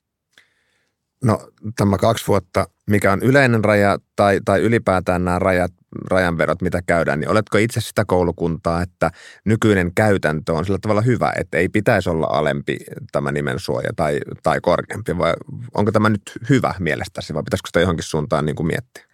No 1.23 1.49
tämä 1.75 1.97
kaksi 1.97 2.27
vuotta, 2.27 2.67
mikä 2.89 3.11
on 3.11 3.21
yleinen 3.21 3.63
raja 3.63 3.97
tai, 4.15 4.39
tai 4.45 4.61
ylipäätään 4.61 5.25
nämä 5.25 5.39
rajat, 5.39 5.71
rajanverot, 6.11 6.61
mitä 6.61 6.81
käydään, 6.87 7.19
niin 7.19 7.29
oletko 7.29 7.57
itse 7.57 7.81
sitä 7.81 8.05
koulukuntaa, 8.05 8.81
että 8.81 9.11
nykyinen 9.45 9.91
käytäntö 9.95 10.53
on 10.53 10.65
sillä 10.65 10.79
tavalla 10.81 11.01
hyvä, 11.01 11.33
että 11.37 11.57
ei 11.57 11.69
pitäisi 11.69 12.09
olla 12.09 12.27
alempi 12.29 12.77
tämä 13.11 13.31
nimen 13.31 13.59
suoja 13.59 13.89
tai, 13.95 14.19
tai 14.43 14.59
korkeampi, 14.61 15.17
vai 15.17 15.33
onko 15.73 15.91
tämä 15.91 16.09
nyt 16.09 16.21
hyvä 16.49 16.73
mielestäsi 16.79 17.33
vai 17.33 17.43
pitäisikö 17.43 17.67
sitä 17.67 17.79
johonkin 17.79 18.03
suuntaan 18.03 18.45
niin 18.45 18.55
kuin 18.55 18.67
miettiä? 18.67 19.07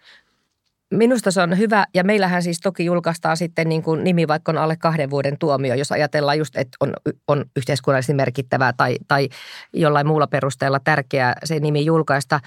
Minusta 0.90 1.30
se 1.30 1.40
on 1.40 1.58
hyvä 1.58 1.86
ja 1.94 2.04
meillähän 2.04 2.42
siis 2.42 2.60
toki 2.60 2.84
julkaistaan 2.84 3.36
sitten 3.36 3.68
niin 3.68 3.82
kuin 3.82 4.04
nimi, 4.04 4.28
vaikka 4.28 4.52
on 4.52 4.58
alle 4.58 4.76
kahden 4.76 5.10
vuoden 5.10 5.38
tuomio, 5.38 5.74
jos 5.74 5.92
ajatellaan 5.92 6.38
just, 6.38 6.56
että 6.56 6.76
on, 6.80 6.92
on 7.28 7.44
yhteiskunnallisesti 7.56 8.14
merkittävää 8.14 8.72
tai, 8.72 8.96
tai 9.08 9.28
jollain 9.72 10.06
muulla 10.06 10.26
perusteella 10.26 10.80
tärkeää 10.80 11.34
se 11.44 11.60
nimi 11.60 11.84
julkaista. 11.84 12.40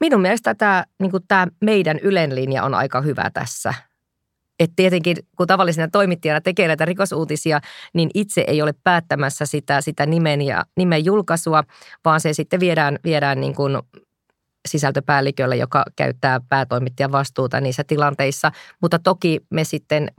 Minun 0.00 0.20
mielestä 0.20 0.54
tämä, 0.54 0.84
niin 1.00 1.10
kuin 1.10 1.22
tämä 1.28 1.46
meidän 1.60 1.98
Ylen 1.98 2.34
linja 2.34 2.64
on 2.64 2.74
aika 2.74 3.00
hyvä 3.00 3.30
tässä. 3.34 3.74
Et 4.60 4.70
tietenkin, 4.76 5.16
kun 5.36 5.46
tavallisena 5.46 5.88
toimittajana 5.92 6.40
tekee 6.40 6.66
näitä 6.66 6.84
rikosuutisia, 6.84 7.60
niin 7.94 8.10
itse 8.14 8.44
ei 8.46 8.62
ole 8.62 8.74
päättämässä 8.84 9.46
sitä, 9.46 9.80
sitä 9.80 10.06
nimen 10.06 10.42
ja 10.42 10.64
nimen 10.76 11.04
julkaisua, 11.04 11.64
vaan 12.04 12.20
se 12.20 12.32
sitten 12.32 12.60
viedään, 12.60 12.98
viedään 13.04 13.40
niin 13.40 13.54
kuin 13.54 13.78
sisältöpäällikölle, 14.68 15.56
joka 15.56 15.84
käyttää 15.96 16.40
päätoimittajan 16.48 17.12
vastuuta 17.12 17.60
niissä 17.60 17.84
tilanteissa. 17.84 18.52
Mutta 18.82 18.98
toki 18.98 19.40
me 19.50 19.64
sitten 19.64 20.10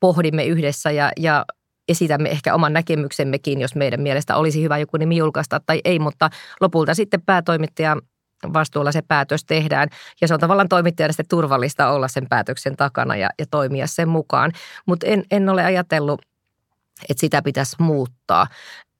pohdimme 0.00 0.44
yhdessä 0.44 0.90
ja, 0.90 1.10
ja 1.16 1.44
esitämme 1.88 2.28
ehkä 2.28 2.54
oman 2.54 2.72
näkemyksemmekin, 2.72 3.60
jos 3.60 3.74
meidän 3.74 4.00
mielestä 4.00 4.36
olisi 4.36 4.62
hyvä 4.62 4.78
joku 4.78 4.96
nimi 4.96 5.16
julkaista 5.16 5.60
tai 5.66 5.80
ei, 5.84 5.98
mutta 5.98 6.30
lopulta 6.60 6.94
sitten 6.94 7.22
päätoimittaja 7.22 7.96
vastuulla 8.52 8.92
se 8.92 9.02
päätös 9.02 9.44
tehdään. 9.44 9.88
Ja 10.20 10.28
se 10.28 10.34
on 10.34 10.40
tavallaan 10.40 10.68
toimittajalle 10.68 11.24
turvallista 11.28 11.90
olla 11.90 12.08
sen 12.08 12.26
päätöksen 12.28 12.76
takana 12.76 13.16
ja, 13.16 13.30
ja 13.38 13.46
toimia 13.50 13.86
sen 13.86 14.08
mukaan. 14.08 14.52
Mutta 14.86 15.06
en, 15.06 15.24
en 15.30 15.48
ole 15.48 15.64
ajatellut, 15.64 16.22
että 17.08 17.20
sitä 17.20 17.42
pitäisi 17.42 17.76
muuttaa. 17.78 18.46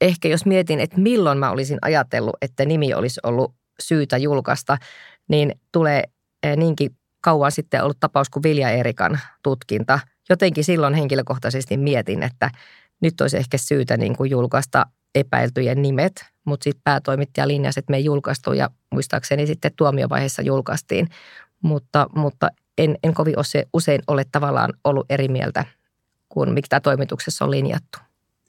Ehkä 0.01 0.29
jos 0.29 0.47
mietin, 0.47 0.81
että 0.81 1.01
milloin 1.01 1.39
mä 1.39 1.51
olisin 1.51 1.79
ajatellut, 1.83 2.37
että 2.43 2.65
nimi 2.65 2.95
olisi 2.95 3.21
ollut 3.23 3.55
syytä 3.83 4.17
julkaista, 4.17 4.79
niin 5.29 5.53
tulee 5.73 6.05
eh, 6.43 6.57
niinkin 6.57 6.91
kauan 7.21 7.53
sitten 7.53 7.83
ollut 7.83 8.01
tapaus 8.01 8.29
kuin 8.31 8.43
Vilja 8.43 8.71
Erikan 8.71 9.21
tutkinta. 9.43 9.99
Jotenkin 10.29 10.65
silloin 10.65 10.95
henkilökohtaisesti 10.95 11.77
mietin, 11.77 12.23
että 12.23 12.51
nyt 13.01 13.21
olisi 13.21 13.37
ehkä 13.37 13.59
syytä 13.59 13.97
niin 13.97 14.17
kuin 14.17 14.31
julkaista 14.31 14.87
epäiltyjen 15.17 15.83
nimet, 15.83 16.25
mutta 16.45 16.65
sitten 16.65 16.81
päätoimittaja 16.85 17.49
linjasi, 17.49 17.81
että 17.81 17.91
me 17.91 17.97
ei 17.97 18.05
julkaistu 18.05 18.53
ja 18.53 18.71
muistaakseni 18.93 19.47
sitten 19.47 19.71
tuomiovaiheessa 19.77 20.43
julkaistiin. 20.43 21.09
Mutta, 21.63 22.07
mutta 22.15 22.51
en, 22.79 22.99
en 23.03 23.15
kovin 23.15 23.35
usein 23.73 24.03
ole 24.07 24.25
tavallaan 24.33 24.73
ollut 24.85 25.07
eri 25.11 25.29
mieltä 25.29 25.65
kuin 26.29 26.53
mikä 26.53 26.67
tämä 26.69 26.81
toimituksessa 26.81 27.45
on 27.45 27.51
linjattu. 27.51 27.99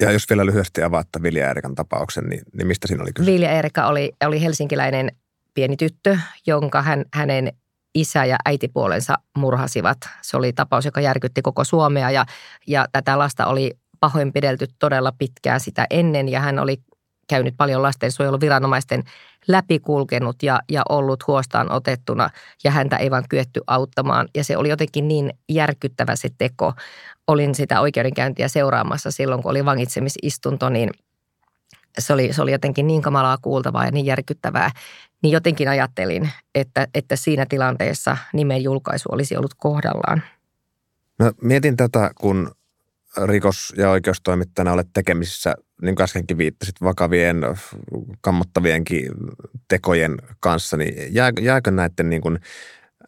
Ja 0.02 0.12
jos 0.12 0.30
vielä 0.30 0.46
lyhyesti 0.46 0.84
avaatte 0.84 1.22
Vilja 1.24 1.48
Eerikan 1.48 1.76
tapauksen, 1.76 2.24
niin, 2.24 2.42
niin 2.54 2.68
mistä 2.68 2.88
siinä 2.88 3.04
oli 3.04 3.14
kyse? 3.14 3.32
Vilja 3.32 3.52
Eerika 3.52 3.88
oli, 3.88 4.12
oli 4.26 4.42
helsinkiläinen 4.42 5.12
pieni 5.54 5.78
tyttö, 5.78 6.18
jonka 6.48 6.82
hän, 6.82 7.06
hänen 7.14 7.54
isä 7.96 8.26
ja 8.26 8.38
äitipuolensa 8.46 9.18
murhasivat. 9.38 9.98
Se 10.22 10.38
oli 10.38 10.54
tapaus, 10.54 10.86
joka 10.86 11.02
järkytti 11.02 11.42
koko 11.42 11.64
Suomea 11.64 12.12
ja, 12.12 12.26
ja 12.68 12.88
tätä 12.92 13.20
lasta 13.20 13.46
oli 13.46 13.78
pahoinpidelty 14.00 14.68
todella 14.80 15.12
pitkään 15.12 15.60
sitä 15.60 15.88
ennen 15.89 16.30
ja 16.30 16.39
hän 16.39 16.60
oli 16.60 16.77
käynyt 17.27 17.54
paljon 17.58 17.84
lastensuojeluviranomaisten 17.84 19.04
läpikulkenut 19.48 20.44
ja, 20.44 20.60
ja 20.70 20.82
ollut 20.89 21.27
huostaan 21.27 21.72
otettuna 21.72 22.30
ja 22.63 22.72
häntä 22.72 22.98
ei 22.98 23.12
vaan 23.12 23.24
kyetty 23.30 23.62
auttamaan. 23.68 24.27
Ja 24.36 24.44
se 24.44 24.58
oli 24.58 24.70
jotenkin 24.70 25.08
niin 25.08 25.34
järkyttävä 25.50 26.16
se 26.16 26.30
teko. 26.38 26.74
Olin 27.27 27.56
sitä 27.56 27.82
oikeudenkäyntiä 27.82 28.48
seuraamassa 28.48 29.12
silloin, 29.12 29.42
kun 29.42 29.51
oli 29.51 29.66
vangitsemisistunto, 29.66 30.70
niin 30.70 30.89
se 32.00 32.13
oli, 32.13 32.34
se 32.34 32.42
oli 32.42 32.51
jotenkin 32.51 32.88
niin 32.88 33.01
kamalaa 33.01 33.38
kuultavaa 33.42 33.86
ja 33.86 33.92
niin 33.92 34.06
järkyttävää. 34.06 34.72
Niin 35.24 35.32
jotenkin 35.32 35.68
ajattelin, 35.68 36.30
että, 36.56 36.88
että 36.94 37.16
siinä 37.16 37.46
tilanteessa 37.50 38.18
nimen 38.34 38.63
julkaisu 38.63 39.10
olisi 39.12 39.38
ollut 39.38 39.54
kohdallaan. 39.58 40.24
No, 41.20 41.32
mietin 41.42 41.77
tätä, 41.77 42.12
kun 42.22 42.51
rikos- 43.26 43.74
ja 43.78 43.90
oikeustoimittajana 43.90 44.74
olet 44.74 44.88
tekemisissä, 44.94 45.56
niin 45.82 45.96
kuin 45.96 46.04
äskenkin 46.04 46.38
viittasit, 46.38 46.76
vakavien, 46.82 47.42
kammottavienkin 48.22 49.08
tekojen 49.68 50.18
kanssa, 50.40 50.78
niin 50.78 51.14
jää, 51.16 51.32
jääkö 51.42 51.72
näiden 51.72 52.10
niin 52.10 52.22
kuin, 52.22 52.40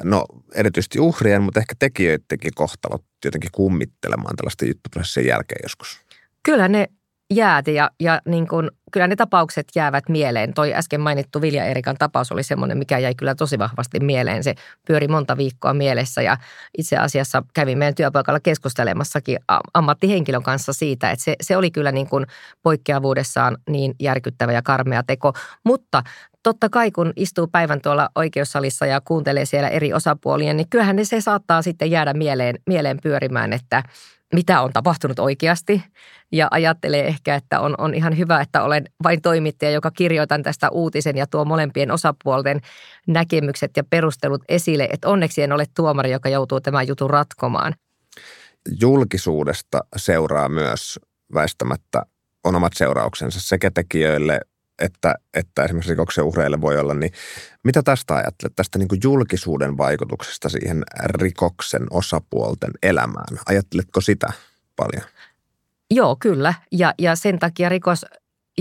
no 0.04 0.25
erityisesti 0.56 1.00
uhrien, 1.00 1.44
mutta 1.44 1.60
ehkä 1.60 1.75
tekijöidenkin 1.80 2.51
kohtalot 2.56 3.06
jotenkin 3.25 3.51
kummittelemaan 3.54 4.36
tällaisten 4.36 4.68
juttuprosessien 4.68 5.28
jälkeen 5.28 5.60
joskus? 5.63 6.01
Kyllä 6.44 6.68
ne 6.68 6.88
jäät 7.34 7.68
ja, 7.68 7.92
ja 8.00 8.22
niin 8.25 8.48
kuin, 8.48 8.72
kyllä 8.91 9.08
ne 9.08 9.15
tapaukset 9.15 9.67
jäävät 9.75 10.10
mieleen. 10.10 10.53
Toi 10.53 10.74
äsken 10.74 11.01
mainittu 11.01 11.41
Vilja 11.41 11.65
Erikan 11.65 11.96
tapaus 12.00 12.31
oli 12.31 12.43
semmoinen, 12.43 12.77
mikä 12.77 12.98
jäi 12.98 13.15
kyllä 13.15 13.36
tosi 13.36 13.60
vahvasti 13.60 14.00
mieleen. 14.00 14.43
Se 14.43 14.55
pyöri 14.88 15.08
monta 15.08 15.38
viikkoa 15.38 15.74
mielessä 15.74 16.22
ja 16.22 16.38
itse 16.77 16.98
asiassa 16.98 17.43
kävin 17.53 17.77
meidän 17.77 17.96
työpaikalla 17.96 18.39
keskustelemassakin 18.39 19.38
ammattihenkilön 19.74 20.43
kanssa 20.43 20.74
siitä, 20.74 21.12
että 21.12 21.24
se, 21.24 21.36
se 21.41 21.58
oli 21.58 21.72
kyllä 21.72 21.91
niin 21.91 22.10
kuin 22.10 22.25
poikkeavuudessaan 22.63 23.58
niin 23.69 23.96
järkyttävä 24.00 24.51
ja 24.51 24.62
karmea 24.62 25.03
teko. 25.03 25.34
Mutta 25.63 26.03
totta 26.43 26.69
kai 26.69 26.91
kun 26.91 27.13
istuu 27.15 27.48
päivän 27.48 27.81
tuolla 27.81 28.10
oikeussalissa 28.15 28.86
ja 28.86 29.01
kuuntelee 29.01 29.46
siellä 29.46 29.69
eri 29.69 29.93
osapuolia, 29.93 30.53
niin 30.53 30.69
kyllähän 30.69 30.96
ne 30.96 31.05
se 31.05 31.22
saattaa 31.22 31.62
sitten 31.62 31.91
jäädä 31.91 32.13
mieleen, 32.13 32.55
mieleen 32.67 33.00
pyörimään, 33.03 33.53
että– 33.53 33.84
mitä 34.34 34.62
on 34.62 34.74
tapahtunut 34.74 35.19
oikeasti 35.19 35.84
ja 36.31 36.48
ajattelee 36.51 37.08
ehkä, 37.08 37.36
että 37.36 37.60
on, 37.60 37.75
on 37.77 37.93
ihan 37.93 38.17
hyvä, 38.17 38.41
että 38.41 38.63
olen 38.63 38.78
vain 39.03 39.21
toimittaja, 39.21 39.71
joka 39.71 39.91
kirjoitan 39.91 40.43
tästä 40.43 40.69
uutisen 40.69 41.17
ja 41.17 41.27
tuo 41.27 41.45
molempien 41.45 41.91
osapuolten 41.91 42.62
näkemykset 43.07 43.71
ja 43.77 43.83
perustelut 43.83 44.43
esille, 44.50 44.89
että 44.91 45.09
onneksi 45.09 45.41
en 45.41 45.51
ole 45.51 45.65
tuomari, 45.75 46.12
joka 46.12 46.29
joutuu 46.29 46.62
tämän 46.62 46.88
jutun 46.88 47.09
ratkomaan. 47.09 47.75
Julkisuudesta 48.81 49.79
seuraa 49.95 50.50
myös 50.50 51.00
väistämättä 51.33 52.05
on 52.43 52.55
omat 52.55 52.74
seurauksensa 52.75 53.39
sekä 53.39 53.71
tekijöille 53.71 54.39
että, 54.79 55.15
että 55.33 55.63
esimerkiksi 55.63 55.89
rikoksen 55.89 56.24
uhreille 56.24 56.62
voi 56.62 56.79
olla, 56.79 56.93
niin 56.93 57.12
mitä 57.63 57.83
tästä 57.83 58.15
ajattelet, 58.15 58.55
tästä 58.55 58.79
niin 58.79 58.88
kuin 58.88 59.00
julkisuuden 59.03 59.77
vaikutuksesta 59.77 60.50
siihen 60.50 60.83
rikoksen 61.05 61.88
osapuolten 61.89 62.71
elämään? 62.83 63.39
Ajatteletko 63.45 64.01
sitä 64.01 64.27
paljon? 64.75 65.03
Joo, 65.91 66.17
kyllä. 66.19 66.53
Ja, 66.71 66.93
ja 66.98 67.15
sen 67.15 67.39
takia 67.39 67.69
rikos, 67.69 68.05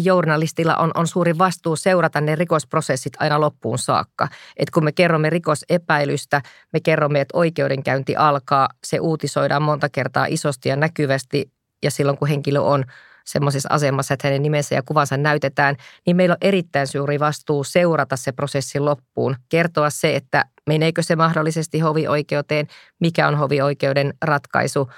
journalistilla 0.04 0.76
on, 0.76 0.90
on 0.94 1.06
suuri 1.06 1.38
vastuu 1.38 1.76
seurata 1.76 2.20
ne 2.20 2.34
rikosprosessit 2.34 3.12
aina 3.18 3.40
loppuun 3.40 3.78
saakka. 3.78 4.28
Et 4.56 4.70
kun 4.70 4.84
me 4.84 4.92
kerromme 4.92 5.30
rikosepäilystä, 5.30 6.42
me 6.72 6.80
kerromme, 6.80 7.20
että 7.20 7.38
oikeudenkäynti 7.38 8.16
alkaa, 8.16 8.68
se 8.84 9.00
uutisoidaan 9.00 9.62
monta 9.62 9.88
kertaa 9.88 10.26
isosti 10.26 10.68
ja 10.68 10.76
näkyvästi 10.76 11.52
ja 11.82 11.90
silloin 11.90 12.18
kun 12.18 12.28
henkilö 12.28 12.60
on 12.60 12.84
semmoisessa 13.24 13.68
asemassa, 13.72 14.14
että 14.14 14.28
hänen 14.28 14.42
nimensä 14.42 14.74
ja 14.74 14.82
kuvansa 14.82 15.16
näytetään, 15.16 15.76
niin 16.06 16.16
meillä 16.16 16.32
on 16.32 16.48
erittäin 16.48 16.86
suuri 16.86 17.20
vastuu 17.20 17.64
seurata 17.64 18.16
se 18.16 18.32
prosessi 18.32 18.80
loppuun, 18.80 19.36
kertoa 19.48 19.90
se, 19.90 20.16
että 20.16 20.44
meneekö 20.66 21.02
se 21.02 21.16
mahdollisesti 21.16 21.80
hovioikeuteen, 21.80 22.66
mikä 23.00 23.28
on 23.28 23.34
hovioikeuden 23.34 24.14
ratkaisu, 24.22 24.90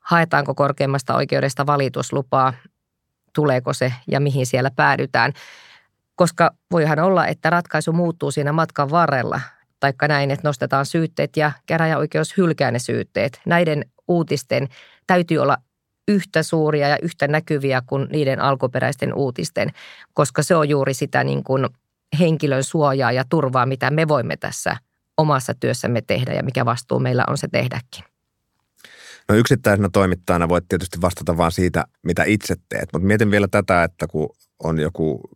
haetaanko 0.00 0.54
korkeimmasta 0.54 1.14
oikeudesta 1.14 1.66
valituslupaa, 1.66 2.52
tuleeko 3.32 3.72
se 3.72 3.92
ja 4.08 4.20
mihin 4.20 4.46
siellä 4.46 4.70
päädytään. 4.70 5.32
Koska 6.14 6.50
voihan 6.72 6.98
olla, 6.98 7.26
että 7.26 7.50
ratkaisu 7.50 7.92
muuttuu 7.92 8.30
siinä 8.30 8.52
matkan 8.52 8.90
varrella, 8.90 9.40
taikka 9.80 10.08
näin, 10.08 10.30
että 10.30 10.48
nostetaan 10.48 10.86
syytteet 10.86 11.36
ja 11.36 11.52
käräjäoikeus 11.66 12.36
hylkää 12.36 12.70
ne 12.70 12.78
syytteet. 12.78 13.40
Näiden 13.46 13.84
uutisten 14.08 14.68
täytyy 15.06 15.38
olla 15.38 15.56
yhtä 16.08 16.42
suuria 16.42 16.88
ja 16.88 16.98
yhtä 17.02 17.28
näkyviä 17.28 17.82
kuin 17.86 18.08
niiden 18.12 18.40
alkuperäisten 18.40 19.14
uutisten, 19.14 19.70
koska 20.14 20.42
se 20.42 20.56
on 20.56 20.68
juuri 20.68 20.94
sitä 20.94 21.24
niin 21.24 21.44
kuin 21.44 21.68
henkilön 22.18 22.64
suojaa 22.64 23.12
ja 23.12 23.24
turvaa, 23.30 23.66
mitä 23.66 23.90
me 23.90 24.08
voimme 24.08 24.36
tässä 24.36 24.76
omassa 25.16 25.54
työssämme 25.54 26.00
tehdä 26.00 26.32
ja 26.32 26.42
mikä 26.42 26.64
vastuu 26.64 26.98
meillä 26.98 27.24
on 27.28 27.38
se 27.38 27.48
tehdäkin. 27.48 28.09
No 29.30 29.36
yksittäisenä 29.36 29.88
toimittajana 29.92 30.48
voit 30.48 30.64
tietysti 30.68 31.00
vastata 31.00 31.36
vain 31.36 31.52
siitä, 31.52 31.84
mitä 32.02 32.24
itse 32.24 32.54
teet, 32.68 32.88
mutta 32.92 33.06
mietin 33.06 33.30
vielä 33.30 33.48
tätä, 33.48 33.84
että 33.84 34.06
kun 34.06 34.28
on 34.62 34.78
joku 34.78 35.30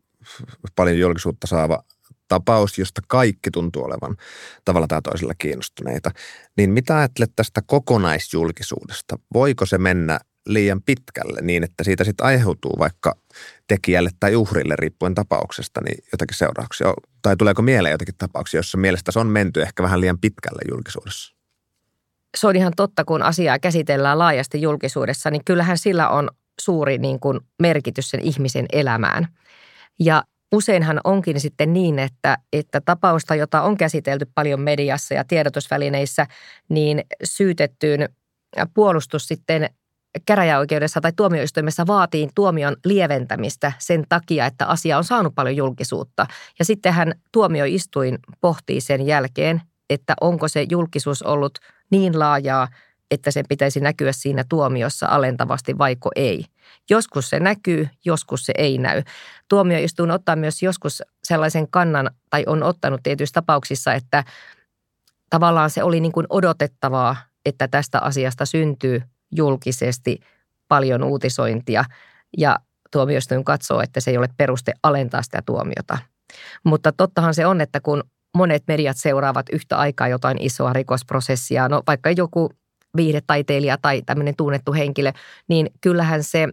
paljon 0.76 0.98
julkisuutta 0.98 1.46
saava 1.46 1.84
tapaus, 2.28 2.78
josta 2.78 3.00
kaikki 3.08 3.50
tuntuu 3.50 3.84
olevan 3.84 4.16
tavalla 4.64 4.86
tai 4.86 5.02
toisella 5.02 5.34
kiinnostuneita, 5.38 6.10
niin 6.56 6.70
mitä 6.70 6.98
ajattelet 6.98 7.32
tästä 7.36 7.62
kokonaisjulkisuudesta? 7.66 9.18
Voiko 9.34 9.66
se 9.66 9.78
mennä 9.78 10.20
liian 10.46 10.82
pitkälle 10.82 11.40
niin, 11.42 11.64
että 11.64 11.84
siitä 11.84 12.04
sitten 12.04 12.26
aiheutuu 12.26 12.78
vaikka 12.78 13.14
tekijälle 13.66 14.10
tai 14.20 14.36
uhrille 14.36 14.76
riippuen 14.78 15.14
tapauksesta 15.14 15.80
niin 15.84 16.04
jotakin 16.12 16.36
seurauksia? 16.36 16.94
Tai 17.22 17.36
tuleeko 17.36 17.62
mieleen 17.62 17.92
jotakin 17.92 18.14
tapauksia, 18.18 18.58
jossa 18.58 18.78
mielestäsi 18.78 19.18
on 19.18 19.26
menty 19.26 19.62
ehkä 19.62 19.82
vähän 19.82 20.00
liian 20.00 20.18
pitkälle 20.18 20.62
julkisuudessa? 20.70 21.33
Se 22.34 22.46
on 22.46 22.56
ihan 22.56 22.72
totta, 22.76 23.04
kun 23.04 23.22
asiaa 23.22 23.58
käsitellään 23.58 24.18
laajasti 24.18 24.62
julkisuudessa, 24.62 25.30
niin 25.30 25.44
kyllähän 25.44 25.78
sillä 25.78 26.08
on 26.08 26.30
suuri 26.60 26.98
niin 26.98 27.20
kuin 27.20 27.40
merkitys 27.62 28.10
sen 28.10 28.20
ihmisen 28.20 28.66
elämään. 28.72 29.28
Ja 30.00 30.24
useinhan 30.52 31.00
onkin 31.04 31.40
sitten 31.40 31.72
niin, 31.72 31.98
että, 31.98 32.38
että 32.52 32.80
tapausta, 32.80 33.34
jota 33.34 33.62
on 33.62 33.76
käsitelty 33.76 34.26
paljon 34.34 34.60
mediassa 34.60 35.14
ja 35.14 35.24
tiedotusvälineissä, 35.24 36.26
niin 36.68 37.04
syytettyyn 37.24 38.08
puolustus 38.74 39.28
sitten 39.28 39.70
käräjäoikeudessa 40.26 41.00
tai 41.00 41.12
tuomioistuimessa 41.16 41.86
vaatii 41.86 42.28
tuomion 42.34 42.76
lieventämistä 42.84 43.72
sen 43.78 44.04
takia, 44.08 44.46
että 44.46 44.66
asia 44.66 44.98
on 44.98 45.04
saanut 45.04 45.34
paljon 45.34 45.56
julkisuutta. 45.56 46.26
Ja 46.58 46.64
sittenhän 46.64 47.12
tuomioistuin 47.32 48.18
pohtii 48.40 48.80
sen 48.80 49.06
jälkeen, 49.06 49.62
että 49.90 50.14
onko 50.20 50.48
se 50.48 50.66
julkisuus 50.70 51.22
ollut 51.22 51.58
niin 51.90 52.18
laajaa, 52.18 52.68
että 53.10 53.30
sen 53.30 53.44
pitäisi 53.48 53.80
näkyä 53.80 54.12
siinä 54.12 54.44
tuomiossa 54.48 55.06
alentavasti 55.06 55.78
vaiko 55.78 56.10
ei. 56.16 56.44
Joskus 56.90 57.30
se 57.30 57.40
näkyy, 57.40 57.88
joskus 58.04 58.46
se 58.46 58.52
ei 58.58 58.78
näy. 58.78 59.02
Tuomioistuin 59.48 60.10
ottaa 60.10 60.36
myös 60.36 60.62
joskus 60.62 61.02
sellaisen 61.24 61.68
kannan, 61.70 62.10
tai 62.30 62.44
on 62.46 62.62
ottanut 62.62 63.00
tietyissä 63.02 63.34
tapauksissa, 63.34 63.94
että 63.94 64.24
tavallaan 65.30 65.70
se 65.70 65.82
oli 65.82 66.00
niin 66.00 66.12
kuin 66.12 66.26
odotettavaa, 66.30 67.16
että 67.44 67.68
tästä 67.68 68.00
asiasta 68.00 68.46
syntyy 68.46 69.02
julkisesti 69.36 70.20
paljon 70.68 71.04
uutisointia 71.04 71.84
ja 72.38 72.58
tuomioistuin 72.90 73.44
katsoo, 73.44 73.80
että 73.80 74.00
se 74.00 74.10
ei 74.10 74.18
ole 74.18 74.28
peruste 74.36 74.72
alentaa 74.82 75.22
sitä 75.22 75.42
tuomiota. 75.46 75.98
Mutta 76.64 76.92
tottahan 76.92 77.34
se 77.34 77.46
on, 77.46 77.60
että 77.60 77.80
kun 77.80 78.04
monet 78.34 78.62
mediat 78.68 78.96
seuraavat 78.96 79.46
yhtä 79.52 79.76
aikaa 79.76 80.08
jotain 80.08 80.42
isoa 80.42 80.72
rikosprosessia, 80.72 81.68
no 81.68 81.82
vaikka 81.86 82.10
joku 82.10 82.50
viihdetaiteilija 82.96 83.78
tai 83.82 84.02
tämmöinen 84.06 84.36
tunnettu 84.36 84.72
henkilö, 84.72 85.12
niin 85.48 85.70
kyllähän 85.80 86.22
se 86.22 86.48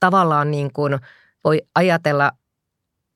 tavallaan 0.00 0.50
niin 0.50 0.72
kuin 0.72 0.98
voi 1.44 1.62
ajatella 1.74 2.32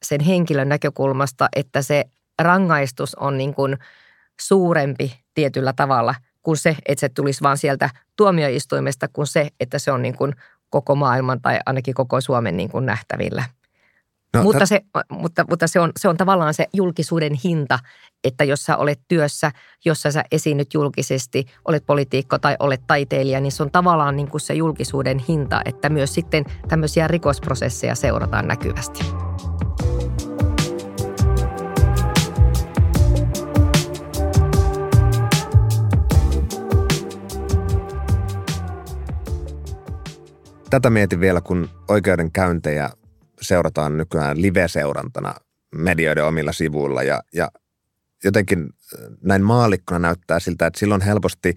sen 0.03 0.20
henkilön 0.20 0.68
näkökulmasta, 0.68 1.48
että 1.57 1.83
se 1.83 2.05
rangaistus 2.38 3.14
on 3.14 3.38
niin 3.38 3.55
kuin 3.55 3.79
suurempi 4.40 5.20
tietyllä 5.35 5.72
tavalla 5.72 6.14
kuin 6.42 6.57
se, 6.57 6.77
että 6.87 7.01
se 7.01 7.09
tulisi 7.09 7.42
vaan 7.42 7.59
sieltä 7.59 7.90
tuomioistuimesta, 8.16 9.09
kuin 9.09 9.27
se, 9.27 9.48
että 9.61 9.79
se 9.79 9.92
on 9.92 10.03
niin 10.03 10.16
kuin 10.16 10.33
koko 10.70 10.94
maailman 10.94 11.40
tai 11.40 11.59
ainakin 11.66 11.94
koko 11.94 12.20
Suomen 12.20 12.57
niin 12.57 12.70
kuin 12.70 12.87
nähtävillä. 12.87 13.44
No, 14.35 14.43
mutta, 14.43 14.67
se, 14.67 14.81
mutta, 15.11 15.45
mutta 15.51 15.67
se, 15.67 15.81
on, 15.81 15.93
se 15.99 16.09
on 16.09 16.17
tavallaan 16.17 16.55
se 16.55 16.67
julkisuuden 16.73 17.33
hinta, 17.45 17.79
että 18.25 18.45
jos 18.45 18.62
sä 18.62 18.77
olet 18.77 19.01
työssä, 19.09 19.53
jossa 19.85 20.11
sä 20.11 20.25
esiinnyt 20.33 20.75
julkisesti, 20.75 21.47
olet 21.64 21.87
poliitikko 21.87 22.38
tai 22.38 22.57
olet 22.59 22.81
taiteilija, 22.87 23.41
niin 23.41 23.53
se 23.53 23.62
on 23.62 23.71
tavallaan 23.71 24.17
niin 24.17 24.31
kuin 24.31 24.41
se 24.41 24.55
julkisuuden 24.55 25.19
hinta, 25.19 25.62
että 25.64 25.88
myös 25.88 26.14
sitten 26.14 26.45
tämmöisiä 26.69 27.09
rikosprosesseja 27.09 27.95
seurataan 27.95 28.49
näkyvästi. 28.49 29.05
Tätä 40.71 40.91
mietin 40.91 41.21
vielä, 41.21 41.41
kun 41.41 41.69
oikeudenkäyntejä 41.88 42.91
seurataan 43.40 43.96
nykyään 43.96 44.42
live-seurantana 44.42 45.35
medioiden 45.74 46.24
omilla 46.24 46.53
sivuilla 46.53 47.03
ja, 47.03 47.22
ja 47.35 47.48
jotenkin 48.24 48.59
äh, 48.61 49.05
näin 49.22 49.42
maalikkona 49.42 49.98
näyttää 49.98 50.40
siltä, 50.40 50.66
että 50.66 50.81
silloin 50.81 51.01
helposti 51.01 51.55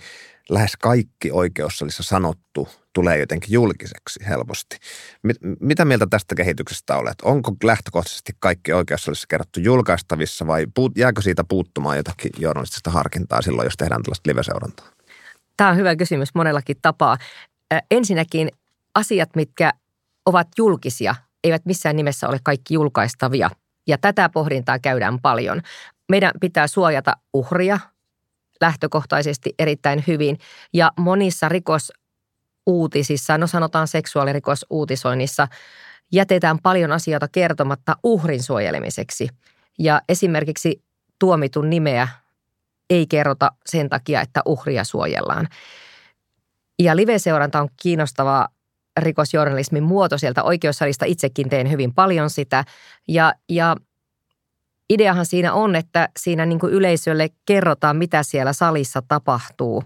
lähes 0.49 0.71
kaikki 0.77 1.31
oikeussalissa 1.31 2.03
sanottu 2.03 2.69
tulee 2.93 3.19
jotenkin 3.19 3.53
julkiseksi 3.53 4.19
helposti. 4.27 4.77
Mit, 5.23 5.37
mitä 5.59 5.85
mieltä 5.85 6.07
tästä 6.09 6.35
kehityksestä 6.35 6.97
olet? 6.97 7.21
Onko 7.23 7.51
lähtökohtaisesti 7.63 8.31
kaikki 8.39 8.73
oikeussalissa 8.73 9.27
kerrottu 9.29 9.59
julkaistavissa 9.59 10.47
vai 10.47 10.67
puut, 10.73 10.97
jääkö 10.97 11.21
siitä 11.21 11.43
puuttumaan 11.43 11.97
jotakin 11.97 12.31
journalistista 12.37 12.91
harkintaa 12.91 13.41
silloin, 13.41 13.65
jos 13.65 13.77
tehdään 13.77 14.03
tällaista 14.03 14.29
live-seurantaa? 14.29 14.91
Tämä 15.57 15.69
on 15.69 15.77
hyvä 15.77 15.95
kysymys 15.95 16.35
monellakin 16.35 16.77
tapaa. 16.81 17.17
Ensinnäkin 17.91 18.49
asiat, 18.95 19.29
mitkä 19.35 19.73
ovat 20.25 20.47
julkisia, 20.57 21.15
eivät 21.43 21.65
missään 21.65 21.95
nimessä 21.95 22.27
ole 22.27 22.39
kaikki 22.43 22.73
julkaistavia. 22.73 23.49
Ja 23.87 23.97
tätä 23.97 24.29
pohdintaa 24.29 24.79
käydään 24.79 25.19
paljon. 25.21 25.61
Meidän 26.09 26.31
pitää 26.41 26.67
suojata 26.67 27.17
uhria 27.33 27.79
lähtökohtaisesti 28.61 29.53
erittäin 29.59 30.03
hyvin. 30.07 30.37
Ja 30.73 30.91
monissa 30.97 31.49
rikosuutisissa, 31.49 33.37
no 33.37 33.47
sanotaan 33.47 33.87
seksuaalirikosuutisoinnissa, 33.87 35.47
jätetään 36.11 36.59
paljon 36.63 36.91
asioita 36.91 37.27
kertomatta 37.27 37.95
uhrin 38.03 38.43
suojelemiseksi. 38.43 39.29
Ja 39.79 40.01
esimerkiksi 40.09 40.81
tuomitun 41.19 41.69
nimeä 41.69 42.07
ei 42.89 43.07
kerrota 43.07 43.51
sen 43.65 43.89
takia, 43.89 44.21
että 44.21 44.41
uhria 44.45 44.83
suojellaan. 44.83 45.47
Ja 46.79 46.95
live-seuranta 46.95 47.61
on 47.61 47.69
kiinnostavaa 47.81 48.47
rikosjournalismin 48.99 49.83
muoto 49.83 50.17
sieltä 50.17 50.43
oikeussalista. 50.43 51.05
Itsekin 51.05 51.49
teen 51.49 51.71
hyvin 51.71 51.93
paljon 51.93 52.29
sitä. 52.29 52.65
Ja, 53.07 53.33
ja 53.49 53.75
ideahan 54.89 55.25
siinä 55.25 55.53
on, 55.53 55.75
että 55.75 56.09
siinä 56.19 56.45
niin 56.45 56.59
kuin 56.59 56.73
yleisölle 56.73 57.29
kerrotaan, 57.45 57.97
mitä 57.97 58.23
siellä 58.23 58.53
salissa 58.53 59.01
tapahtuu 59.07 59.83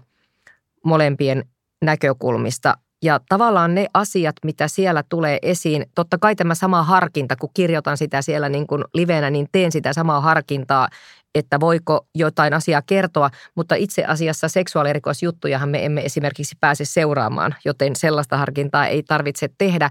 molempien 0.84 1.44
näkökulmista. 1.82 2.74
Ja 3.02 3.20
tavallaan 3.28 3.74
ne 3.74 3.86
asiat, 3.94 4.36
mitä 4.44 4.68
siellä 4.68 5.02
tulee 5.08 5.38
esiin, 5.42 5.86
totta 5.94 6.18
kai 6.18 6.36
tämä 6.36 6.54
sama 6.54 6.82
harkinta, 6.82 7.36
kun 7.36 7.50
kirjoitan 7.54 7.96
sitä 7.96 8.22
siellä 8.22 8.48
niin 8.48 8.66
kuin 8.66 8.84
livenä, 8.94 9.30
niin 9.30 9.48
teen 9.52 9.72
sitä 9.72 9.92
samaa 9.92 10.20
harkintaa, 10.20 10.88
että 11.34 11.60
voiko 11.60 12.06
jotain 12.14 12.54
asiaa 12.54 12.82
kertoa, 12.82 13.30
mutta 13.54 13.74
itse 13.74 14.04
asiassa 14.04 14.48
seksuaalirikosjuttujahan 14.48 15.68
me 15.68 15.84
emme 15.84 16.04
esimerkiksi 16.04 16.56
pääse 16.60 16.84
seuraamaan, 16.84 17.54
joten 17.64 17.96
sellaista 17.96 18.36
harkintaa 18.36 18.86
ei 18.86 19.02
tarvitse 19.02 19.48
tehdä. 19.58 19.90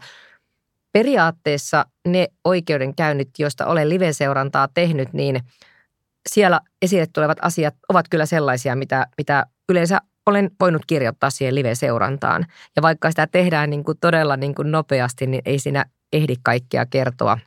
Periaatteessa 0.91 1.85
ne 2.07 2.27
oikeudenkäynnit, 2.43 3.29
joista 3.39 3.65
olen 3.65 3.89
live-seurantaa 3.89 4.67
tehnyt, 4.73 5.13
niin 5.13 5.41
siellä 6.29 6.61
esille 6.81 7.07
tulevat 7.13 7.37
asiat 7.41 7.75
ovat 7.89 8.05
kyllä 8.09 8.25
sellaisia, 8.25 8.75
mitä, 8.75 9.07
mitä 9.17 9.45
yleensä 9.69 10.01
olen 10.25 10.51
voinut 10.59 10.81
kirjoittaa 10.88 11.29
siihen 11.29 11.55
live-seurantaan. 11.55 12.45
Ja 12.75 12.81
vaikka 12.81 13.09
sitä 13.09 13.27
tehdään 13.27 13.69
niin 13.69 13.83
kuin 13.83 13.97
todella 14.01 14.38
niin 14.38 14.55
kuin 14.55 14.71
nopeasti, 14.71 15.27
niin 15.27 15.41
ei 15.45 15.59
siinä 15.59 15.85
ehdi 16.13 16.35
kaikkea 16.43 16.85
kertoa. 16.85 17.38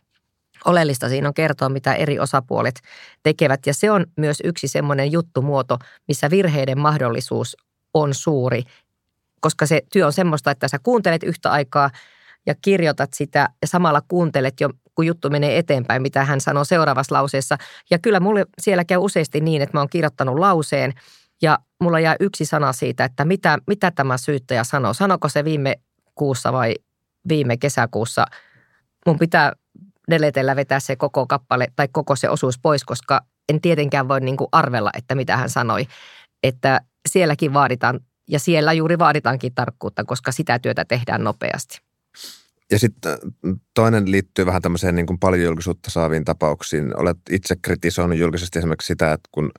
Oleellista 0.64 1.08
siinä 1.08 1.28
on 1.28 1.34
kertoa, 1.34 1.68
mitä 1.68 1.94
eri 1.94 2.18
osapuolet 2.18 2.80
tekevät. 3.22 3.60
Ja 3.66 3.74
se 3.74 3.90
on 3.90 4.06
myös 4.16 4.38
yksi 4.44 4.68
semmoinen 4.68 5.12
juttumuoto, 5.12 5.78
missä 6.08 6.30
virheiden 6.30 6.78
mahdollisuus 6.78 7.56
on 7.94 8.14
suuri. 8.14 8.62
Koska 9.40 9.66
se 9.66 9.82
työ 9.92 10.06
on 10.06 10.12
semmoista, 10.12 10.50
että 10.50 10.68
sä 10.68 10.78
kuuntelet 10.82 11.22
yhtä 11.22 11.50
aikaa 11.50 11.90
ja 12.46 12.54
kirjoitat 12.62 13.14
sitä 13.14 13.48
ja 13.62 13.68
samalla 13.68 14.02
kuuntelet 14.08 14.60
jo, 14.60 14.70
kun 14.94 15.06
juttu 15.06 15.30
menee 15.30 15.58
eteenpäin, 15.58 16.02
mitä 16.02 16.24
hän 16.24 16.40
sanoo 16.40 16.64
seuraavassa 16.64 17.14
lauseessa. 17.14 17.56
Ja 17.90 17.98
kyllä 17.98 18.20
mulle 18.20 18.46
siellä 18.60 18.84
käy 18.84 18.98
useasti 18.98 19.40
niin, 19.40 19.62
että 19.62 19.76
mä 19.76 19.80
oon 19.80 19.88
kirjoittanut 19.88 20.38
lauseen 20.38 20.92
ja 21.42 21.58
mulla 21.80 22.00
jää 22.00 22.16
yksi 22.20 22.44
sana 22.44 22.72
siitä, 22.72 23.04
että 23.04 23.24
mitä, 23.24 23.58
mitä 23.66 23.90
tämä 23.90 24.18
syyttäjä 24.18 24.64
sanoo. 24.64 24.94
Sanoko 24.94 25.28
se 25.28 25.44
viime 25.44 25.76
kuussa 26.14 26.52
vai 26.52 26.74
viime 27.28 27.56
kesäkuussa? 27.56 28.26
Mun 29.06 29.18
pitää 29.18 29.52
deletellä 30.10 30.56
vetää 30.56 30.80
se 30.80 30.96
koko 30.96 31.26
kappale 31.26 31.66
tai 31.76 31.88
koko 31.92 32.16
se 32.16 32.28
osuus 32.28 32.58
pois, 32.58 32.84
koska 32.84 33.20
en 33.48 33.60
tietenkään 33.60 34.08
voi 34.08 34.20
niin 34.20 34.36
kuin 34.36 34.48
arvella, 34.52 34.90
että 34.96 35.14
mitä 35.14 35.36
hän 35.36 35.50
sanoi. 35.50 35.86
Että 36.42 36.80
sielläkin 37.08 37.52
vaaditaan, 37.52 38.00
ja 38.28 38.38
siellä 38.38 38.72
juuri 38.72 38.98
vaaditaankin 38.98 39.54
tarkkuutta, 39.54 40.04
koska 40.04 40.32
sitä 40.32 40.58
työtä 40.58 40.84
tehdään 40.84 41.24
nopeasti. 41.24 41.80
Ja 42.70 42.78
sitten 42.78 43.12
äh, 43.12 43.52
toinen 43.74 44.10
liittyy 44.10 44.46
vähän 44.46 44.62
tämmöiseen 44.62 44.94
niin 44.94 45.06
kuin 45.06 45.18
paljon 45.18 45.44
julkisuutta 45.44 45.90
saaviin 45.90 46.24
tapauksiin. 46.24 47.00
Olet 47.00 47.18
itse 47.30 47.56
kritisoinut 47.62 48.18
julkisesti 48.18 48.58
esimerkiksi 48.58 48.86
sitä, 48.86 49.12
että 49.12 49.28
kun, 49.32 49.50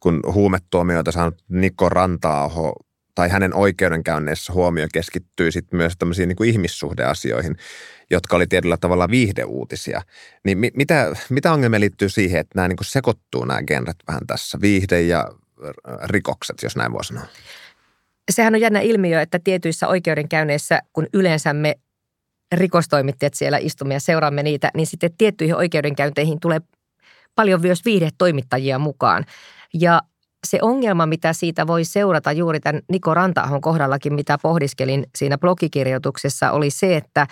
kun 0.00 0.20
huumetuomioita 0.32 1.12
saanut 1.12 1.44
Niko 1.48 1.88
Rantaaho 1.88 2.74
tai 3.14 3.28
hänen 3.28 3.54
oikeudenkäynneissä 3.54 4.52
huomio 4.52 4.86
keskittyy 4.92 5.50
sitten 5.50 5.76
myös 5.76 5.92
tämmöisiin 5.98 6.28
niin 6.28 6.36
kuin 6.36 6.50
ihmissuhdeasioihin, 6.50 7.56
jotka 8.10 8.36
oli 8.36 8.46
tietyllä 8.46 8.76
tavalla 8.76 9.10
viihdeuutisia. 9.10 10.02
Niin 10.44 10.58
mi- 10.58 10.72
mitä, 10.74 11.12
mitä 11.30 11.52
ongelmia 11.52 11.80
liittyy 11.80 12.08
siihen, 12.08 12.40
että 12.40 12.52
nämä 12.54 12.68
niin 12.68 12.76
kuin 12.76 12.86
sekoittuu 12.86 13.44
nämä 13.44 13.62
genret 13.62 13.96
vähän 14.08 14.26
tässä, 14.26 14.58
viihde 14.60 15.02
ja 15.02 15.30
rikokset, 16.04 16.62
jos 16.62 16.76
näin 16.76 16.92
voi 16.92 17.04
sanoa? 17.04 17.26
Sehän 18.30 18.54
on 18.54 18.60
jännä 18.60 18.80
ilmiö, 18.80 19.20
että 19.20 19.38
tietyissä 19.44 19.88
oikeudenkäynneissä, 19.88 20.80
kun 20.92 21.06
yleensä 21.12 21.52
me 21.52 21.74
rikostoimittajat 22.52 23.34
siellä 23.34 23.58
istumme 23.58 23.94
ja 23.94 24.00
seuraamme 24.00 24.42
niitä, 24.42 24.70
niin 24.74 24.86
sitten 24.86 25.10
tiettyihin 25.18 25.56
oikeudenkäynteihin 25.56 26.40
tulee 26.40 26.60
paljon 27.34 27.60
myös 27.60 27.84
viihdetoimittajia 27.84 28.78
mukaan. 28.78 29.24
Ja 29.74 30.02
se 30.46 30.58
ongelma, 30.62 31.06
mitä 31.06 31.32
siitä 31.32 31.66
voi 31.66 31.84
seurata 31.84 32.32
juuri 32.32 32.60
tämän 32.60 32.82
Niko 32.88 33.14
Rantaahon 33.14 33.60
kohdallakin, 33.60 34.14
mitä 34.14 34.38
pohdiskelin 34.42 35.06
siinä 35.16 35.38
blogikirjoituksessa, 35.38 36.50
oli 36.50 36.70
se, 36.70 36.96
että 36.96 37.26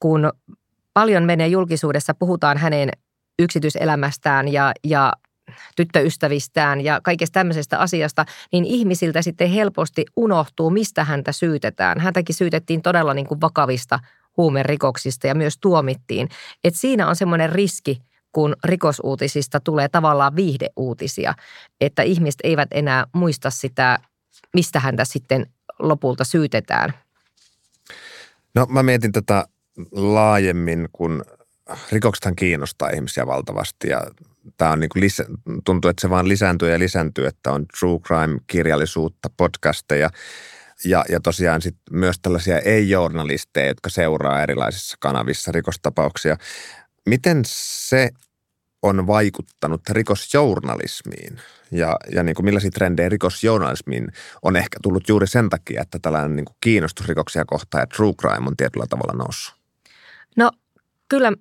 kun 0.00 0.32
paljon 0.92 1.24
menee 1.24 1.46
julkisuudessa, 1.46 2.14
puhutaan 2.14 2.58
hänen 2.58 2.88
yksityiselämästään 3.38 4.52
ja, 4.52 4.72
ja 4.84 5.12
tyttöystävistään 5.76 6.80
ja 6.80 7.00
kaikesta 7.02 7.32
tämmöisestä 7.32 7.78
asiasta, 7.78 8.24
niin 8.52 8.64
ihmisiltä 8.64 9.22
sitten 9.22 9.50
helposti 9.50 10.04
unohtuu, 10.16 10.70
mistä 10.70 11.04
häntä 11.04 11.32
syytetään. 11.32 12.00
Häntäkin 12.00 12.34
syytettiin 12.34 12.82
todella 12.82 13.14
niin 13.14 13.26
kuin 13.26 13.40
vakavista 13.40 13.98
huumerikoksista 14.36 15.26
ja 15.26 15.34
myös 15.34 15.58
tuomittiin. 15.58 16.28
Et 16.64 16.74
siinä 16.74 17.08
on 17.08 17.16
semmoinen 17.16 17.52
riski, 17.52 17.98
kun 18.32 18.56
rikosuutisista 18.64 19.60
tulee 19.60 19.88
tavallaan 19.88 20.36
viihdeuutisia, 20.36 21.34
että 21.80 22.02
ihmiset 22.02 22.40
eivät 22.44 22.68
enää 22.70 23.06
muista 23.12 23.50
sitä, 23.50 23.98
mistä 24.54 24.80
häntä 24.80 25.04
sitten 25.04 25.46
lopulta 25.78 26.24
syytetään. 26.24 26.94
No 28.54 28.66
mä 28.68 28.82
mietin 28.82 29.12
tätä 29.12 29.44
laajemmin, 29.92 30.88
kun 30.92 31.24
rikoksethan 31.92 32.36
kiinnostaa 32.36 32.90
ihmisiä 32.90 33.26
valtavasti 33.26 33.88
ja 33.88 34.02
tämä 34.56 34.70
on 34.70 34.80
niin 34.80 34.88
kuin 34.88 35.00
lisä, 35.00 35.24
tuntuu, 35.64 35.88
että 35.88 36.00
se 36.00 36.10
vaan 36.10 36.28
lisääntyy 36.28 36.72
ja 36.72 36.78
lisääntyy, 36.78 37.26
että 37.26 37.52
on 37.52 37.66
true 37.80 37.98
crime-kirjallisuutta, 37.98 39.30
podcasteja 39.36 40.10
ja, 40.84 41.04
ja 41.08 41.20
tosiaan 41.20 41.62
sit 41.62 41.76
myös 41.90 42.18
tällaisia 42.22 42.58
ei-journalisteja, 42.58 43.66
jotka 43.66 43.90
seuraa 43.90 44.42
erilaisissa 44.42 44.96
kanavissa 45.00 45.52
rikostapauksia. 45.52 46.36
Miten 47.06 47.42
se 47.46 48.10
on 48.82 49.06
vaikuttanut 49.06 49.80
rikosjournalismiin 49.90 51.40
ja, 51.70 51.96
ja 52.12 52.22
niin 52.22 52.34
kuin 52.34 52.44
millaisia 52.44 52.70
trendejä 52.70 53.08
rikosjournalismiin 53.08 54.08
on 54.42 54.56
ehkä 54.56 54.78
tullut 54.82 55.08
juuri 55.08 55.26
sen 55.26 55.50
takia, 55.50 55.82
että 55.82 55.98
tällainen 56.02 56.36
niin 56.36 56.44
kuin 56.44 56.56
kiinnostus 56.60 57.08
rikoksia 57.08 57.44
kohtaan 57.44 57.82
ja 57.82 57.86
true 57.86 58.12
crime 58.12 58.46
on 58.46 58.56
tietyllä 58.56 58.86
tavalla 58.90 59.24
noussut? 59.24 59.54
No 60.36 60.50
kyllä 61.08 61.32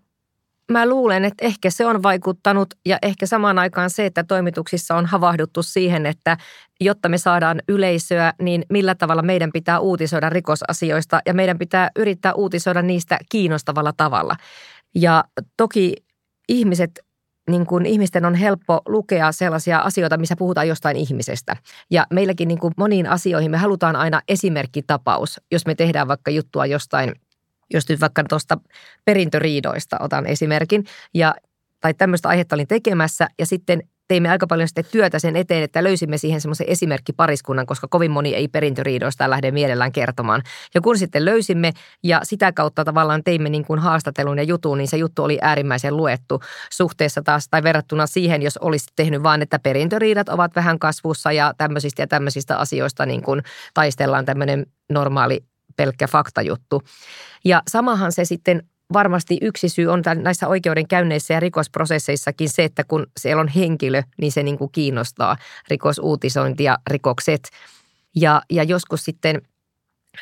mä 0.72 0.90
luulen, 0.90 1.26
että 1.26 1.46
ehkä 1.46 1.70
se 1.70 1.86
on 1.86 2.04
vaikuttanut 2.04 2.74
ja 2.86 2.98
ehkä 3.02 3.26
samaan 3.26 3.60
aikaan 3.60 3.90
se, 3.90 4.06
että 4.06 4.24
toimituksissa 4.24 4.96
on 4.96 5.06
havahduttu 5.06 5.64
siihen, 5.64 6.06
että 6.06 6.38
jotta 6.82 7.10
me 7.10 7.18
saadaan 7.18 7.62
yleisöä, 7.68 8.34
niin 8.42 8.66
millä 8.70 8.96
tavalla 8.96 9.22
meidän 9.22 9.52
pitää 9.54 9.80
uutisoida 9.80 10.30
rikosasioista 10.30 11.20
ja 11.26 11.34
meidän 11.34 11.58
pitää 11.58 11.92
yrittää 11.96 12.34
uutisoida 12.34 12.82
niistä 12.82 13.20
kiinnostavalla 13.30 13.94
tavalla. 13.98 14.36
Ja 14.96 15.24
toki 15.58 15.96
ihmiset 16.50 16.92
niin 17.50 17.66
kuin 17.66 17.86
ihmisten 17.86 18.26
on 18.26 18.36
helppo 18.36 18.82
lukea 18.88 19.32
sellaisia 19.32 19.80
asioita, 19.80 20.18
missä 20.18 20.36
puhutaan 20.36 20.68
jostain 20.68 20.98
ihmisestä. 20.98 21.58
Ja 21.92 22.08
meilläkin 22.10 22.48
niin 22.48 22.60
kuin 22.60 22.74
moniin 22.78 23.08
asioihin 23.08 23.52
me 23.52 23.58
halutaan 23.58 23.96
aina 23.96 24.22
esimerkkitapaus, 24.28 25.42
jos 25.52 25.66
me 25.66 25.76
tehdään 25.76 26.08
vaikka 26.08 26.32
juttua 26.32 26.66
jostain 26.66 27.14
jos 27.74 27.90
nyt 27.90 28.02
vaikka 28.02 28.24
tuosta 28.24 28.58
perintöriidoista 29.06 29.98
otan 30.00 30.26
esimerkin, 30.26 30.86
ja, 31.14 31.36
tai 31.80 31.94
tämmöistä 31.94 32.30
aihetta 32.30 32.56
olin 32.56 32.68
tekemässä, 32.68 33.28
ja 33.40 33.46
sitten 33.46 33.84
teimme 34.08 34.30
aika 34.30 34.48
paljon 34.48 34.68
sitten 34.68 34.86
työtä 34.92 35.20
sen 35.20 35.36
eteen, 35.36 35.64
että 35.64 35.84
löysimme 35.84 36.18
siihen 36.18 36.42
semmoisen 36.42 36.70
esimerkkipariskunnan, 36.70 37.66
koska 37.66 37.88
kovin 37.88 38.12
moni 38.12 38.36
ei 38.36 38.48
perintöriidoista 38.48 39.30
lähde 39.30 39.52
mielellään 39.52 39.92
kertomaan. 39.92 40.42
Ja 40.74 40.82
kun 40.82 40.98
sitten 40.98 41.26
löysimme 41.26 41.72
ja 42.04 42.20
sitä 42.24 42.52
kautta 42.52 42.86
tavallaan 42.86 43.24
teimme 43.24 43.50
niin 43.50 43.66
kuin 43.66 43.80
haastattelun 43.80 44.38
ja 44.38 44.44
jutun, 44.44 44.78
niin 44.78 44.88
se 44.88 44.98
juttu 44.98 45.24
oli 45.24 45.40
äärimmäisen 45.42 45.98
luettu 45.98 46.40
suhteessa 46.72 47.22
taas 47.22 47.50
tai 47.50 47.64
verrattuna 47.64 48.08
siihen, 48.08 48.42
jos 48.42 48.58
olisi 48.58 48.86
tehnyt 48.96 49.24
vaan, 49.24 49.42
että 49.42 49.60
perintöriidat 49.60 50.30
ovat 50.30 50.56
vähän 50.56 50.80
kasvussa 50.80 51.32
ja 51.32 51.54
tämmöisistä 51.58 52.02
ja 52.02 52.08
tämmöisistä 52.08 52.58
asioista 52.58 53.06
niin 53.06 53.22
kuin 53.22 53.42
taistellaan 53.74 54.26
tämmöinen 54.26 54.66
normaali 54.90 55.44
pelkkä 55.76 56.08
faktajuttu. 56.08 56.82
Ja 57.46 57.62
samahan 57.68 58.12
se 58.12 58.26
sitten 58.26 58.64
varmasti 58.94 59.38
yksi 59.42 59.70
syy 59.70 59.88
on 59.88 60.02
näissä 60.16 60.48
oikeudenkäynneissä 60.48 61.34
ja 61.34 61.40
rikosprosesseissakin 61.40 62.50
se, 62.50 62.64
että 62.64 62.84
kun 62.84 63.08
siellä 63.20 63.42
on 63.42 63.48
henkilö, 63.48 64.04
niin 64.22 64.32
se 64.32 64.44
niin 64.44 64.58
kuin 64.58 64.72
kiinnostaa 64.72 65.38
rikosuutisointi 65.68 66.64
ja 66.64 66.78
rikokset. 66.90 67.50
Ja, 68.16 68.42
ja 68.50 68.64
joskus 68.64 69.06
sitten 69.06 69.42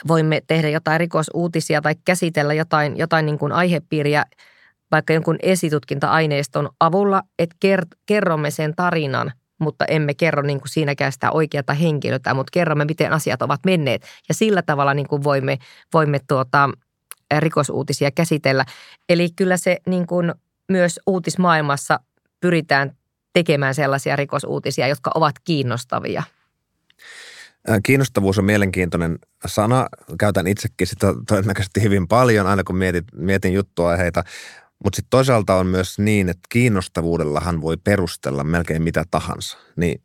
voimme 0.08 0.42
tehdä 0.48 0.70
jotain 0.70 1.00
rikosuutisia 1.00 1.82
tai 1.82 1.96
käsitellä 2.06 2.54
jotain, 2.54 2.98
jotain 2.98 3.26
niin 3.26 3.40
kuin 3.40 3.52
aihepiiriä 3.52 4.26
vaikka 4.92 5.14
jonkun 5.14 5.38
esitutkinta-aineiston 5.42 6.70
avulla, 6.80 7.24
että 7.40 7.56
kerromme 8.06 8.52
sen 8.52 8.76
tarinan 8.76 9.32
mutta 9.62 9.86
emme 9.86 10.14
kerro 10.14 10.42
niin 10.42 10.60
kuin 10.60 10.70
siinäkään 10.70 11.12
sitä 11.12 11.32
oikeata 11.32 11.74
henkilötä, 11.74 12.34
mutta 12.34 12.52
kerromme, 12.54 12.86
miten 12.86 13.14
asiat 13.14 13.42
ovat 13.42 13.60
menneet. 13.66 14.02
Ja 14.30 14.36
sillä 14.36 14.62
tavalla 14.62 14.94
niin 14.94 15.08
kuin 15.08 15.24
voimme, 15.24 15.58
voimme 15.94 16.20
tuota, 16.28 16.70
rikosuutisia 17.40 18.12
käsitellä. 18.12 18.66
Eli 19.10 19.30
kyllä 19.36 19.58
se 19.58 19.78
niin 19.88 20.08
kuin 20.08 20.34
myös 20.70 21.00
uutismaailmassa 21.08 22.00
pyritään 22.40 22.92
tekemään 23.34 23.76
sellaisia 23.76 24.16
rikosuutisia, 24.16 24.88
jotka 24.88 25.12
ovat 25.16 25.36
kiinnostavia. 25.44 26.24
Kiinnostavuus 27.84 28.40
on 28.40 28.46
mielenkiintoinen 28.46 29.20
sana. 29.46 29.88
Käytän 30.20 30.48
itsekin 30.48 30.88
sitä 30.88 31.08
todennäköisesti 31.28 31.82
hyvin 31.82 32.08
paljon, 32.08 32.48
aina 32.48 32.64
kun 32.64 32.76
mietin, 32.76 33.04
mietin 33.14 33.54
juttuaiheita. 33.54 34.24
Mutta 34.84 34.96
sitten 34.96 35.10
toisaalta 35.10 35.56
on 35.56 35.68
myös 35.68 36.00
niin, 36.00 36.30
että 36.30 36.48
kiinnostavuudellahan 36.50 37.62
voi 37.62 37.78
perustella 37.78 38.44
melkein 38.44 38.84
mitä 38.84 39.04
tahansa. 39.12 39.58
Niin 39.76 40.02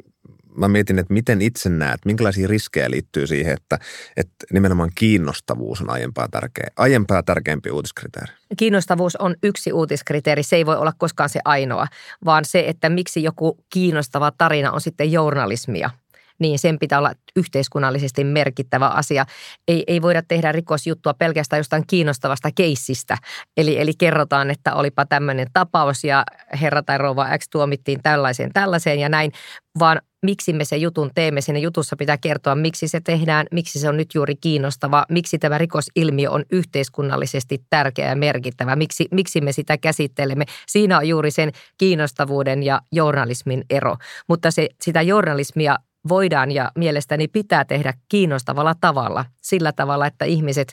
mä 0.56 0.68
mietin, 0.68 0.98
että 0.98 1.12
miten 1.12 1.42
itse 1.42 1.68
näet, 1.68 2.00
minkälaisia 2.04 2.48
riskejä 2.48 2.90
liittyy 2.90 3.26
siihen, 3.26 3.52
että, 3.52 3.78
että 4.16 4.46
nimenomaan 4.52 4.90
kiinnostavuus 4.94 5.80
on 5.80 5.90
aiempaa, 5.90 6.28
tärkeä, 6.28 6.68
aiempaa 6.76 7.22
tärkeämpi 7.22 7.70
uutiskriteeri. 7.70 8.32
Kiinnostavuus 8.56 9.16
on 9.16 9.36
yksi 9.42 9.72
uutiskriteeri, 9.72 10.42
se 10.42 10.56
ei 10.56 10.66
voi 10.66 10.76
olla 10.76 10.92
koskaan 10.98 11.28
se 11.28 11.40
ainoa, 11.44 11.86
vaan 12.24 12.44
se, 12.44 12.64
että 12.66 12.90
miksi 12.90 13.22
joku 13.22 13.58
kiinnostava 13.72 14.32
tarina 14.38 14.72
on 14.72 14.80
sitten 14.80 15.12
journalismia– 15.12 15.90
niin 16.38 16.58
sen 16.58 16.78
pitää 16.78 16.98
olla 16.98 17.12
yhteiskunnallisesti 17.36 18.24
merkittävä 18.24 18.88
asia. 18.88 19.26
Ei, 19.68 19.84
ei 19.86 20.02
voida 20.02 20.22
tehdä 20.28 20.52
rikosjuttua 20.52 21.14
pelkästään 21.14 21.60
jostain 21.60 21.84
kiinnostavasta 21.86 22.48
keissistä. 22.54 23.18
Eli, 23.56 23.80
eli 23.80 23.92
kerrotaan, 23.98 24.50
että 24.50 24.74
olipa 24.74 25.06
tämmöinen 25.06 25.46
tapaus 25.52 26.04
ja 26.04 26.24
herra 26.60 26.82
tai 26.82 26.98
rouva 26.98 27.38
X 27.38 27.48
tuomittiin 27.50 28.02
tällaiseen 28.02 28.52
tällaiseen 28.52 28.98
ja 28.98 29.08
näin, 29.08 29.32
vaan 29.78 30.00
miksi 30.22 30.52
me 30.52 30.64
se 30.64 30.76
jutun 30.76 31.10
teemme. 31.14 31.40
Siinä 31.40 31.58
jutussa 31.58 31.96
pitää 31.96 32.18
kertoa, 32.18 32.54
miksi 32.54 32.88
se 32.88 33.00
tehdään, 33.00 33.46
miksi 33.52 33.78
se 33.78 33.88
on 33.88 33.96
nyt 33.96 34.14
juuri 34.14 34.36
kiinnostava, 34.36 35.04
miksi 35.08 35.38
tämä 35.38 35.58
rikosilmiö 35.58 36.30
on 36.30 36.44
yhteiskunnallisesti 36.52 37.58
tärkeä 37.70 38.08
ja 38.08 38.16
merkittävä, 38.16 38.76
miksi, 38.76 39.08
miksi 39.10 39.40
me 39.40 39.52
sitä 39.52 39.78
käsittelemme. 39.78 40.44
Siinä 40.66 40.98
on 40.98 41.08
juuri 41.08 41.30
sen 41.30 41.52
kiinnostavuuden 41.78 42.62
ja 42.62 42.80
journalismin 42.92 43.64
ero. 43.70 43.96
Mutta 44.28 44.50
se, 44.50 44.68
sitä 44.82 45.02
journalismia 45.02 45.76
voidaan 46.08 46.52
ja 46.52 46.72
mielestäni 46.78 47.28
pitää 47.28 47.64
tehdä 47.64 47.94
kiinnostavalla 48.08 48.74
tavalla. 48.80 49.24
Sillä 49.42 49.72
tavalla, 49.72 50.06
että 50.06 50.24
ihmiset 50.24 50.72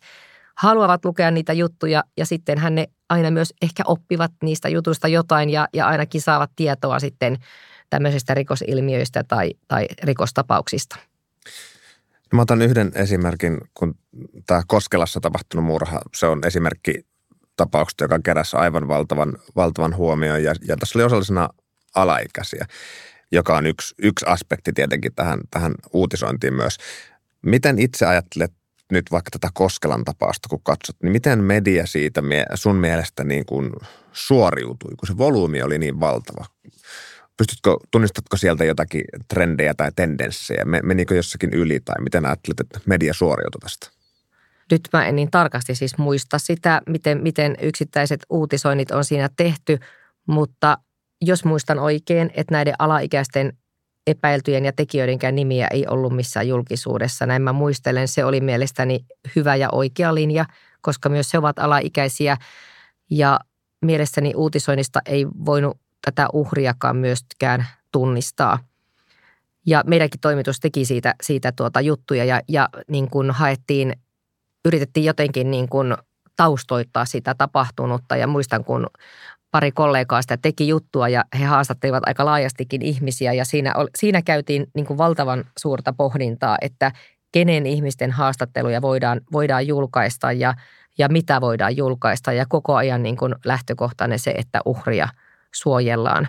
haluavat 0.56 1.06
lukea 1.06 1.32
niitä 1.32 1.54
juttuja 1.54 2.04
ja 2.18 2.26
sitten 2.26 2.58
hän 2.58 2.76
ne 2.76 2.88
aina 3.10 3.32
myös 3.32 3.54
ehkä 3.62 3.84
oppivat 3.88 4.32
niistä 4.44 4.70
jutuista 4.70 5.08
jotain 5.08 5.50
ja, 5.50 5.68
ja 5.74 5.88
ainakin 5.88 6.22
saavat 6.22 6.52
tietoa 6.56 7.00
sitten 7.00 7.38
tämmöisistä 7.90 8.34
rikosilmiöistä 8.34 9.24
tai, 9.24 9.52
tai 9.68 9.88
rikostapauksista. 10.04 10.96
Mä 12.34 12.42
otan 12.42 12.62
yhden 12.62 12.92
esimerkin, 12.96 13.58
kun 13.74 13.96
tämä 14.46 14.62
Koskelassa 14.68 15.20
tapahtunut 15.20 15.66
murha, 15.66 16.02
se 16.16 16.26
on 16.26 16.42
esimerkki 16.46 17.06
tapauksesta, 17.58 18.04
joka 18.04 18.20
keräsi 18.24 18.58
aivan 18.58 18.88
valtavan, 18.88 19.34
valtavan 19.56 19.96
huomioon 19.96 20.44
ja, 20.44 20.56
ja 20.68 20.78
tässä 20.78 21.00
oli 21.00 21.04
osallisena 21.04 21.50
alaikäisiä, 21.96 22.66
joka 23.34 23.58
on 23.58 23.66
yksi, 23.66 23.96
yksi 24.02 24.26
aspekti 24.26 24.74
tietenkin 24.74 25.16
tähän, 25.16 25.40
tähän 25.52 25.74
uutisointiin 25.94 26.54
myös. 26.54 26.78
Miten 27.42 27.80
itse 27.80 28.06
ajattelet 28.06 28.52
nyt 28.92 29.06
vaikka 29.12 29.32
tätä 29.32 29.50
Koskelan 29.54 30.04
tapausta, 30.04 30.50
kun 30.50 30.64
katsot, 30.64 30.96
niin 31.04 31.12
miten 31.12 31.44
media 31.44 31.86
siitä 31.86 32.22
sun 32.56 32.76
mielestä 32.76 33.24
niin 33.24 33.46
kuin 33.46 33.72
suoriutui, 34.12 34.96
kun 35.00 35.08
se 35.08 35.18
volyymi 35.18 35.62
oli 35.62 35.80
niin 35.80 36.00
valtava? 36.00 36.46
Pystytkö, 37.38 37.78
tunnistatko 37.92 38.38
sieltä 38.38 38.66
jotakin 38.66 39.04
trendejä 39.28 39.74
tai 39.74 39.92
tendenssejä? 39.96 40.66
Menikö 40.66 41.16
jossakin 41.16 41.54
yli 41.54 41.80
tai 41.80 42.02
miten 42.02 42.26
ajattelet, 42.26 42.60
että 42.60 42.80
media 42.86 43.14
suoriutui 43.14 43.60
tästä? 43.60 43.90
Nyt 44.72 44.82
mä 44.94 45.06
en 45.06 45.16
niin 45.16 45.32
tarkasti 45.32 45.76
siis 45.76 45.98
muista 45.98 46.40
sitä, 46.40 46.82
miten, 46.90 47.24
miten 47.24 47.56
yksittäiset 47.62 48.26
uutisoinnit 48.30 48.92
on 48.92 49.06
siinä 49.06 49.30
tehty, 49.38 49.80
mutta 50.28 50.78
jos 51.26 51.46
muistan 51.46 51.80
oikein, 51.80 52.32
että 52.34 52.52
näiden 52.52 52.74
alaikäisten 52.80 53.58
epäiltyjen 54.08 54.66
ja 54.66 54.74
tekijöidenkään 54.74 55.36
nimiä 55.36 55.68
ei 55.72 55.88
ollut 55.88 56.16
missään 56.16 56.48
julkisuudessa. 56.48 57.26
Näin 57.26 57.42
mä 57.42 57.54
muistelen, 57.54 58.08
se 58.08 58.26
oli 58.26 58.42
mielestäni 58.42 59.06
hyvä 59.36 59.56
ja 59.56 59.70
oikea 59.72 60.16
linja, 60.16 60.46
koska 60.82 61.10
myös 61.10 61.34
he 61.34 61.38
ovat 61.38 61.60
alaikäisiä 61.60 62.38
ja 63.10 63.40
mielestäni 63.82 64.34
uutisoinnista 64.36 65.00
ei 65.06 65.28
voinut 65.46 65.78
tätä 66.06 66.28
uhriakaan 66.34 66.98
myöskään 66.98 67.68
tunnistaa. 67.92 68.60
Ja 69.66 69.84
meidänkin 69.88 70.20
toimitus 70.20 70.60
teki 70.60 70.86
siitä, 70.86 71.16
siitä 71.24 71.52
tuota 71.52 71.82
juttuja 71.82 72.26
ja, 72.26 72.42
ja 72.48 72.70
niin 72.88 73.10
kuin 73.10 73.32
haettiin, 73.32 73.94
yritettiin 74.66 75.06
jotenkin 75.06 75.52
niin 75.52 75.70
kuin 75.70 75.96
taustoittaa 76.36 77.06
sitä 77.06 77.36
tapahtunutta 77.36 78.16
ja 78.16 78.28
muistan, 78.28 78.64
kun 78.64 78.88
pari 79.54 79.72
kollegaa 79.72 80.22
sitä 80.22 80.38
teki 80.38 80.68
juttua 80.68 81.10
ja 81.10 81.26
he 81.40 81.46
haastattelivat 81.46 82.04
aika 82.06 82.26
laajastikin 82.26 82.82
ihmisiä 82.82 83.34
ja 83.34 83.46
siinä, 83.46 83.74
siinä 83.96 84.22
käytiin 84.22 84.68
niin 84.76 84.86
kuin 84.86 84.98
valtavan 84.98 85.46
suurta 85.60 85.94
pohdintaa, 85.94 86.58
että 86.62 86.92
kenen 87.32 87.66
ihmisten 87.66 88.12
haastatteluja 88.12 88.82
voidaan, 88.82 89.22
voidaan 89.32 89.68
julkaista 89.68 90.32
ja, 90.32 90.54
ja 90.98 91.10
mitä 91.10 91.42
voidaan 91.42 91.78
julkaista 91.78 92.34
ja 92.34 92.46
koko 92.50 92.76
ajan 92.76 93.04
niin 93.04 93.18
kuin 93.18 93.36
lähtökohtainen 93.46 94.20
se, 94.20 94.32
että 94.32 94.62
uhria 94.66 95.08
suojellaan. 95.56 96.28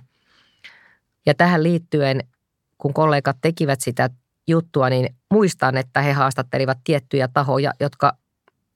Ja 1.27 1.35
tähän 1.35 1.63
liittyen, 1.63 2.21
kun 2.79 2.95
kollegat 2.95 3.37
tekivät 3.41 3.81
sitä 3.81 4.11
juttua, 4.49 4.91
niin 4.91 5.17
muistan, 5.31 5.77
että 5.77 6.03
he 6.03 6.13
haastattelivat 6.13 6.79
tiettyjä 6.85 7.29
tahoja, 7.29 7.73
jotka 7.81 8.17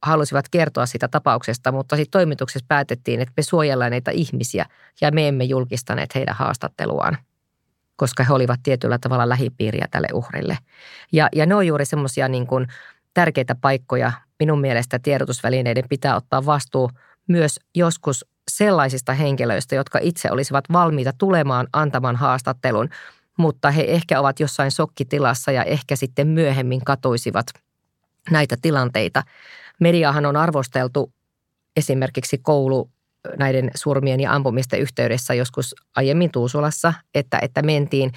halusivat 0.02 0.48
kertoa 0.48 0.86
sitä 0.86 1.08
tapauksesta, 1.08 1.72
mutta 1.72 1.96
sitten 1.96 2.10
toimituksessa 2.10 2.66
päätettiin, 2.68 3.20
että 3.20 3.32
me 3.36 3.42
suojellaan 3.42 3.90
näitä 3.90 4.10
ihmisiä 4.10 4.66
ja 5.00 5.10
me 5.10 5.28
emme 5.28 5.44
julkistaneet 5.44 6.14
heidän 6.14 6.34
haastatteluaan, 6.34 7.18
koska 7.96 8.24
he 8.24 8.32
olivat 8.32 8.60
tietyllä 8.62 8.98
tavalla 8.98 9.28
lähipiiriä 9.28 9.88
tälle 9.90 10.08
uhrille. 10.12 10.58
Ja, 11.12 11.28
ja 11.34 11.46
ne 11.46 11.54
on 11.54 11.66
juuri 11.66 11.84
semmoisia 11.84 12.28
niin 12.28 12.46
kuin 12.46 12.66
tärkeitä 13.14 13.54
paikkoja. 13.54 14.12
Minun 14.38 14.60
mielestä 14.60 14.98
tiedotusvälineiden 14.98 15.84
pitää 15.88 16.16
ottaa 16.16 16.46
vastuu 16.46 16.90
myös 17.28 17.60
joskus 17.74 18.24
sellaisista 18.50 19.12
henkilöistä, 19.12 19.74
jotka 19.74 19.98
itse 20.02 20.30
olisivat 20.30 20.64
valmiita 20.72 21.12
tulemaan 21.18 21.66
antamaan 21.72 22.16
haastattelun, 22.16 22.88
mutta 23.38 23.70
he 23.70 23.84
ehkä 23.88 24.20
ovat 24.20 24.40
jossain 24.40 24.70
sokkitilassa 24.70 25.52
ja 25.52 25.64
ehkä 25.64 25.96
sitten 25.96 26.26
myöhemmin 26.26 26.84
katuisivat 26.84 27.46
näitä 28.30 28.56
tilanteita. 28.62 29.22
Mediahan 29.80 30.26
on 30.26 30.36
arvosteltu 30.36 31.12
esimerkiksi 31.76 32.38
koulu 32.38 32.90
näiden 33.38 33.70
surmien 33.74 34.20
ja 34.20 34.32
ampumisten 34.32 34.80
yhteydessä 34.80 35.34
joskus 35.34 35.74
aiemmin 35.96 36.30
Tuusulassa, 36.30 36.94
että, 37.14 37.38
että 37.42 37.62
mentiin 37.62 38.12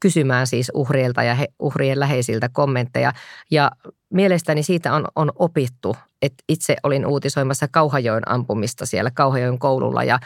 kysymään 0.00 0.46
siis 0.46 0.70
uhreilta 0.74 1.22
ja 1.22 1.34
he, 1.34 1.48
uhrien 1.58 2.00
läheisiltä 2.00 2.48
kommentteja. 2.48 3.12
Ja 3.50 3.70
mielestäni 4.10 4.62
siitä 4.62 4.94
on, 4.94 5.04
on 5.16 5.32
opittu, 5.34 5.96
että 6.22 6.44
itse 6.48 6.76
olin 6.82 7.06
uutisoimassa 7.06 7.68
Kauhajoen 7.68 8.30
ampumista 8.30 8.86
siellä 8.86 9.10
Kauhajoen 9.10 9.58
koululla 9.58 10.04
ja, 10.04 10.18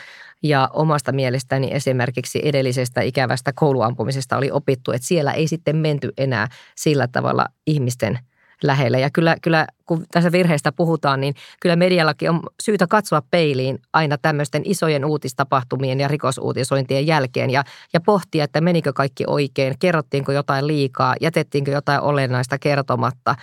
ja 0.43 0.69
omasta 0.73 1.13
mielestäni 1.13 1.75
esimerkiksi 1.75 2.41
edellisestä 2.45 3.01
ikävästä 3.01 3.53
kouluampumisesta 3.55 4.37
oli 4.37 4.51
opittu, 4.51 4.93
että 4.93 5.07
siellä 5.09 5.33
ei 5.33 5.49
sitten 5.49 5.77
menty 5.77 6.13
enää 6.19 6.49
sillä 6.77 7.09
tavalla 7.09 7.47
ihmisten– 7.67 8.19
lähellä. 8.65 8.99
Ja 8.99 9.11
kyllä, 9.11 9.37
kyllä 9.43 9.67
kun 9.87 10.05
tässä 10.11 10.33
virheestä 10.33 10.73
puhutaan, 10.73 11.21
niin 11.21 11.35
kyllä 11.61 11.77
mediallakin 11.77 12.31
on 12.31 12.41
syytä 12.63 12.87
katsoa 12.87 13.23
peiliin 13.31 13.79
aina 13.93 14.19
tämmöisten 14.19 14.63
isojen 14.65 15.05
uutistapahtumien 15.05 16.01
ja 16.01 16.09
rikosuutisointien 16.09 17.07
jälkeen 17.07 17.51
ja, 17.51 17.65
ja 17.93 18.01
pohtia, 18.01 18.45
että 18.45 18.61
menikö 18.61 18.93
kaikki 18.93 19.25
oikein, 19.27 19.75
kerrottiinko 19.79 20.33
jotain 20.33 20.67
liikaa, 20.67 21.15
jätettiinkö 21.21 21.71
jotain 21.71 22.01
olennaista 22.01 22.59
kertomatta, 22.59 23.35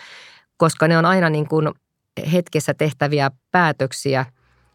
koska 0.57 0.87
ne 0.87 0.97
on 0.97 1.05
aina 1.05 1.29
niin 1.29 1.47
kuin 1.47 1.69
hetkessä 2.33 2.73
tehtäviä 2.73 3.31
päätöksiä, 3.51 4.25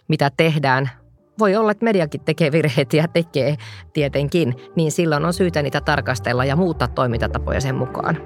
mitä 0.08 0.30
tehdään 0.36 0.90
voi 1.38 1.56
olla, 1.56 1.70
että 1.70 1.84
mediakin 1.84 2.20
tekee 2.20 2.52
virheitä 2.52 2.96
ja 2.96 3.08
tekee 3.08 3.56
tietenkin, 3.92 4.54
niin 4.76 4.92
silloin 4.92 5.24
on 5.24 5.32
syytä 5.32 5.62
niitä 5.62 5.80
tarkastella 5.80 6.44
ja 6.44 6.56
muuttaa 6.56 6.88
toimintatapoja 6.88 7.60
sen 7.60 7.74
mukaan. 7.74 8.18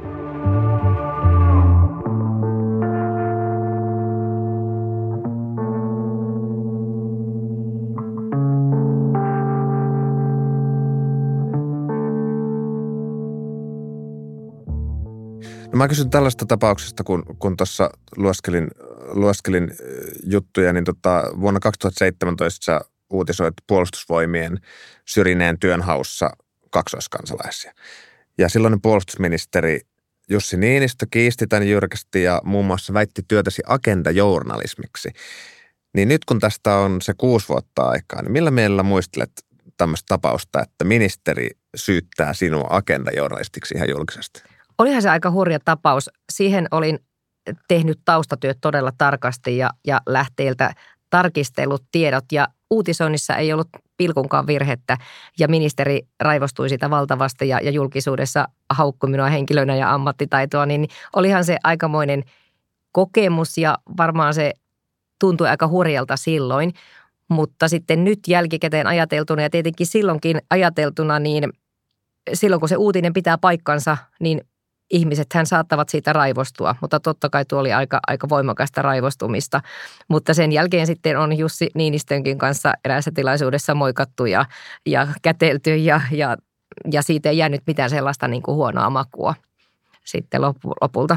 Mä 15.79 15.89
kysyn 15.89 16.11
tällaista 16.11 16.47
tapauksesta, 16.47 17.05
kun, 17.05 17.23
kun 17.39 17.57
tuossa 17.57 17.91
lueskelin, 18.17 18.69
lueskelin 19.09 19.71
juttuja, 20.25 20.73
niin 20.73 20.85
tota, 20.85 21.25
vuonna 21.41 21.61
2017 21.61 22.65
sä 22.65 22.81
uutisoit 23.11 23.55
puolustusvoimien 23.67 24.59
syrjineen 25.05 25.59
työnhaussa 25.59 26.31
kaksoiskansalaisia. 26.71 27.73
Ja 28.39 28.49
silloinen 28.49 28.81
puolustusministeri 28.81 29.81
Jussi 30.31 30.57
Niinistö 30.57 31.07
kiisti 31.11 31.47
tämän 31.47 31.69
jyrkästi 31.69 32.23
ja 32.23 32.41
muun 32.45 32.67
muassa 32.67 32.93
väitti 32.93 33.23
työtäsi 33.29 33.63
agendajournalismiksi. 33.67 35.09
Niin 35.95 36.09
nyt 36.09 36.25
kun 36.25 36.41
tästä 36.41 36.75
on 36.77 37.03
se 37.03 37.15
kuusi 37.19 37.49
vuotta 37.49 37.83
aikaa, 37.83 38.23
niin 38.23 38.33
millä 38.33 38.51
mielellä 38.51 38.83
muistelet 38.83 39.31
tämmöistä 39.77 40.07
tapausta, 40.09 40.63
että 40.63 40.85
ministeri 40.85 41.51
syyttää 41.77 42.35
sinua 42.35 42.67
agendajournalistiksi 42.71 43.75
ihan 43.75 43.91
julkisesti? 43.91 44.43
Olihan 44.79 45.03
se 45.03 45.11
aika 45.11 45.31
hurja 45.31 45.59
tapaus. 45.65 46.11
Siihen 46.33 46.69
olin 46.71 46.99
tehnyt 47.69 48.01
taustatyöt 48.05 48.59
todella 48.61 48.93
tarkasti 48.99 49.57
ja, 49.57 49.71
ja 49.87 50.01
lähteiltä 50.07 50.75
tarkistellut 51.11 51.83
tiedot 51.93 52.25
ja 52.33 52.49
uutisoinnissa 52.71 53.37
ei 53.37 53.53
ollut 53.53 53.69
pilkunkaan 53.97 54.47
virhettä 54.47 54.97
ja 55.39 55.49
ministeri 55.49 56.01
raivostui 56.21 56.69
sitä 56.69 56.91
valtavasti 56.91 57.49
ja, 57.49 57.61
ja 57.61 57.71
julkisuudessa 57.71 58.49
haukkui 58.71 59.11
minua 59.11 59.27
henkilönä 59.29 59.77
ja 59.77 59.95
ammattitaitoa, 59.95 60.67
niin 60.67 60.89
olihan 61.17 61.45
se 61.45 61.57
aikamoinen 61.65 62.23
kokemus 62.93 63.59
ja 63.59 63.79
varmaan 63.97 64.35
se 64.35 64.53
tuntui 65.19 65.49
aika 65.49 65.69
hurjalta 65.69 66.17
silloin. 66.17 66.73
Mutta 67.29 67.69
sitten 67.69 68.05
nyt 68.05 68.19
jälkikäteen 68.29 68.87
ajateltuna 68.87 69.43
ja 69.43 69.51
tietenkin 69.51 69.87
silloinkin 69.87 70.39
ajateltuna, 70.51 71.19
niin 71.19 71.53
silloin 72.35 72.61
kun 72.61 72.69
se 72.69 72.77
uutinen 72.77 73.13
pitää 73.13 73.39
paikkansa, 73.39 73.97
niin 74.21 74.41
ihmiset 74.91 75.33
hän 75.35 75.47
saattavat 75.47 75.89
siitä 75.89 76.13
raivostua, 76.13 76.75
mutta 76.81 77.01
totta 77.01 77.31
kai 77.31 77.45
tuo 77.45 77.59
oli 77.59 77.73
aika, 77.73 78.01
aika 78.07 78.29
voimakasta 78.29 78.83
raivostumista. 78.83 79.61
Mutta 80.09 80.35
sen 80.35 80.53
jälkeen 80.53 80.87
sitten 80.87 81.19
on 81.19 81.39
Jussi 81.39 81.71
Niinistönkin 81.75 82.39
kanssa 82.39 82.73
eräässä 82.85 83.11
tilaisuudessa 83.15 83.75
moikattu 83.75 84.27
ja, 84.27 84.45
ja 84.87 85.09
kätelty 85.23 85.77
ja, 85.77 86.01
ja, 86.11 86.37
ja 86.91 87.03
siitä 87.03 87.31
ei 87.31 87.39
jäänyt 87.39 87.63
mitään 87.67 87.91
sellaista 87.91 88.29
niin 88.29 88.43
kuin 88.43 88.55
huonoa 88.55 88.91
makua 88.91 89.35
sitten 90.05 90.43
lopulta. 90.81 91.17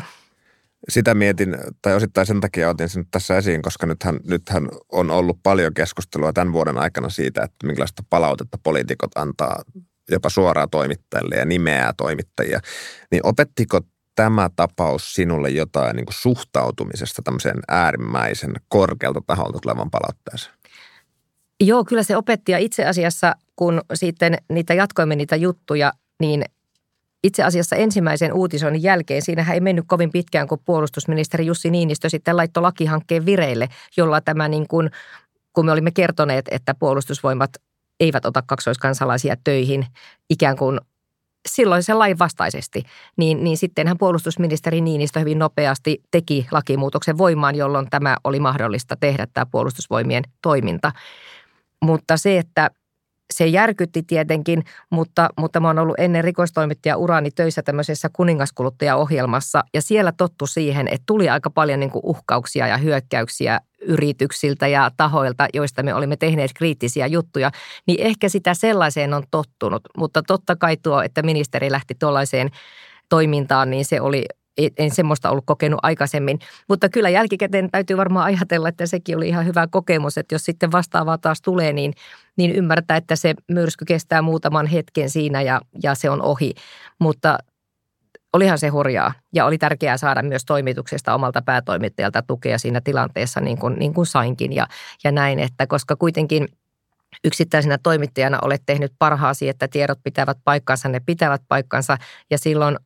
Sitä 0.90 1.14
mietin, 1.14 1.58
tai 1.82 1.96
osittain 1.96 2.28
sen 2.28 2.42
takia 2.42 2.70
otin 2.70 2.90
sen 2.90 3.06
tässä 3.12 3.38
esiin, 3.38 3.62
koska 3.62 3.86
nythän, 3.86 4.20
nythän 4.28 4.70
on 4.92 5.12
ollut 5.12 5.40
paljon 5.44 5.74
keskustelua 5.74 6.34
tämän 6.34 6.54
vuoden 6.54 6.78
aikana 6.78 7.10
siitä, 7.10 7.44
että 7.44 7.68
minkälaista 7.68 8.04
palautetta 8.10 8.58
poliitikot 8.64 9.12
antaa 9.16 9.64
jopa 10.10 10.30
suoraan 10.30 10.70
toimittajille 10.70 11.36
ja 11.36 11.46
nimeää 11.46 11.94
toimittajia, 11.98 12.60
niin 13.12 13.26
opettiko 13.26 13.80
tämä 14.16 14.50
tapaus 14.56 15.14
sinulle 15.14 15.50
jotain 15.50 15.96
niin 15.96 16.06
suhtautumisesta 16.10 17.22
tämmöiseen 17.22 17.60
äärimmäisen 17.68 18.54
korkealta 18.68 19.22
taholta 19.28 19.60
tulevan 19.62 19.90
palautteeseen? 19.92 20.56
Joo, 21.60 21.86
kyllä 21.86 22.04
se 22.04 22.18
opetti 22.18 22.52
ja 22.52 22.58
itse 22.58 22.86
asiassa 22.86 23.36
kun 23.56 23.82
sitten 23.94 24.38
niitä 24.50 24.74
jatkoimme 24.74 25.16
niitä 25.16 25.36
juttuja, 25.36 25.94
niin 26.20 26.46
itse 27.24 27.44
asiassa 27.44 27.76
ensimmäisen 27.76 28.34
uutisoinnin 28.34 28.84
jälkeen, 28.84 29.22
siinähän 29.22 29.54
ei 29.54 29.60
mennyt 29.60 29.86
kovin 29.88 30.12
pitkään, 30.12 30.48
kun 30.48 30.60
puolustusministeri 30.66 31.46
Jussi 31.46 31.70
Niinistö 31.70 32.10
sitten 32.10 32.38
laittoi 32.38 32.62
lakihankkeen 32.62 33.26
vireille, 33.26 33.70
jolla 33.98 34.22
tämä 34.22 34.48
niin 34.48 34.68
kuin, 34.68 34.92
kun 35.54 35.66
me 35.66 35.72
olimme 35.72 35.92
kertoneet, 35.92 36.46
että 36.52 36.74
puolustusvoimat 36.74 37.52
eivät 38.02 38.26
ota 38.26 38.44
kaksoiskansalaisia 38.46 39.36
töihin 39.44 39.86
ikään 40.30 40.58
kuin 40.58 40.80
silloin 41.50 41.84
se 41.84 41.94
lain 41.94 42.20
vastaisesti, 42.20 42.84
niin, 43.18 43.44
niin 43.44 43.58
sittenhän 43.58 43.98
puolustusministeri 43.98 44.82
Niinistö 44.82 45.20
hyvin 45.20 45.40
nopeasti 45.40 46.04
teki 46.12 46.48
lakimuutoksen 46.52 47.18
voimaan, 47.18 47.56
jolloin 47.56 47.88
tämä 47.90 48.18
oli 48.24 48.40
mahdollista 48.40 48.96
tehdä 48.96 49.28
tämä 49.34 49.46
puolustusvoimien 49.46 50.24
toiminta. 50.42 50.92
Mutta 51.82 52.18
se, 52.18 52.38
että 52.38 52.72
se 53.34 53.48
järkytti 53.48 54.04
tietenkin, 54.04 54.64
mutta, 54.90 55.30
mutta 55.38 55.60
mä 55.60 55.68
oon 55.68 55.80
ollut 55.80 56.00
ennen 56.00 56.24
rikostoimittaja 56.24 56.98
urani 56.98 57.32
töissä 57.32 57.64
tämmöisessä 57.64 58.10
kuningaskuluttajaohjelmassa 58.14 59.64
ja 59.74 59.82
siellä 59.82 60.12
tottu 60.12 60.48
siihen, 60.48 60.88
että 60.88 61.04
tuli 61.06 61.30
aika 61.30 61.50
paljon 61.50 61.80
niin 61.80 61.92
kuin 61.92 62.06
uhkauksia 62.06 62.68
ja 62.68 62.78
hyökkäyksiä 62.78 63.60
yrityksiltä 63.82 64.68
ja 64.68 64.92
tahoilta, 64.98 65.48
joista 65.54 65.84
me 65.84 65.94
olimme 65.94 66.18
tehneet 66.18 66.52
kriittisiä 66.56 67.08
juttuja, 67.08 67.52
niin 67.88 68.00
ehkä 68.02 68.30
sitä 68.30 68.54
sellaiseen 68.54 69.14
on 69.14 69.24
tottunut. 69.32 69.82
Mutta 69.98 70.24
totta 70.24 70.56
kai 70.56 70.78
tuo, 70.78 71.02
että 71.02 71.24
ministeri 71.24 71.72
lähti 71.72 71.96
tuollaiseen 72.00 72.50
toimintaan, 73.10 73.70
niin 73.70 73.86
se 73.86 74.02
oli 74.02 74.26
en 74.78 74.92
semmoista 74.92 75.30
ollut 75.30 75.46
kokenut 75.46 75.80
aikaisemmin. 75.84 76.40
Mutta 76.70 76.90
kyllä 76.90 77.10
jälkikäteen 77.10 77.72
täytyy 77.72 77.98
varmaan 77.98 78.26
ajatella, 78.26 78.70
että 78.70 78.86
sekin 78.86 79.18
oli 79.18 79.28
ihan 79.28 79.46
hyvä 79.46 79.68
kokemus, 79.68 80.18
että 80.18 80.36
jos 80.36 80.46
sitten 80.46 80.72
vastaavaa 80.72 81.18
taas 81.18 81.42
tulee, 81.42 81.74
niin, 81.74 81.94
niin 82.38 82.52
ymmärtää, 82.52 82.98
että 82.98 83.16
se 83.16 83.34
myrsky 83.52 83.86
kestää 83.86 84.22
muutaman 84.22 84.66
hetken 84.66 85.10
siinä 85.10 85.42
ja, 85.42 85.62
ja 85.84 85.96
se 85.96 86.10
on 86.10 86.22
ohi. 86.22 86.54
Mutta 87.00 87.38
olihan 88.34 88.60
se 88.60 88.68
hurjaa 88.68 89.14
ja 89.34 89.46
oli 89.46 89.58
tärkeää 89.58 89.98
saada 89.98 90.24
myös 90.24 90.46
toimituksesta 90.46 91.14
omalta 91.14 91.42
päätoimittajalta 91.42 92.22
tukea 92.22 92.58
siinä 92.58 92.82
tilanteessa 92.82 93.42
niin 93.42 93.58
kuin, 93.58 93.80
niin 93.80 93.94
kuin 93.94 94.06
sainkin 94.06 94.54
ja, 94.54 94.68
ja 95.04 95.12
näin, 95.12 95.40
että 95.40 95.68
koska 95.68 95.96
kuitenkin 95.96 96.48
yksittäisenä 97.24 97.78
toimittajana 97.84 98.40
olet 98.42 98.62
tehnyt 98.66 98.94
parhaasi, 99.00 99.50
että 99.50 99.68
tiedot 99.68 100.00
pitävät 100.04 100.38
paikkansa, 100.44 100.90
ne 100.90 101.02
pitävät 101.06 101.42
paikkansa 101.48 101.98
ja 102.30 102.38
silloin 102.38 102.78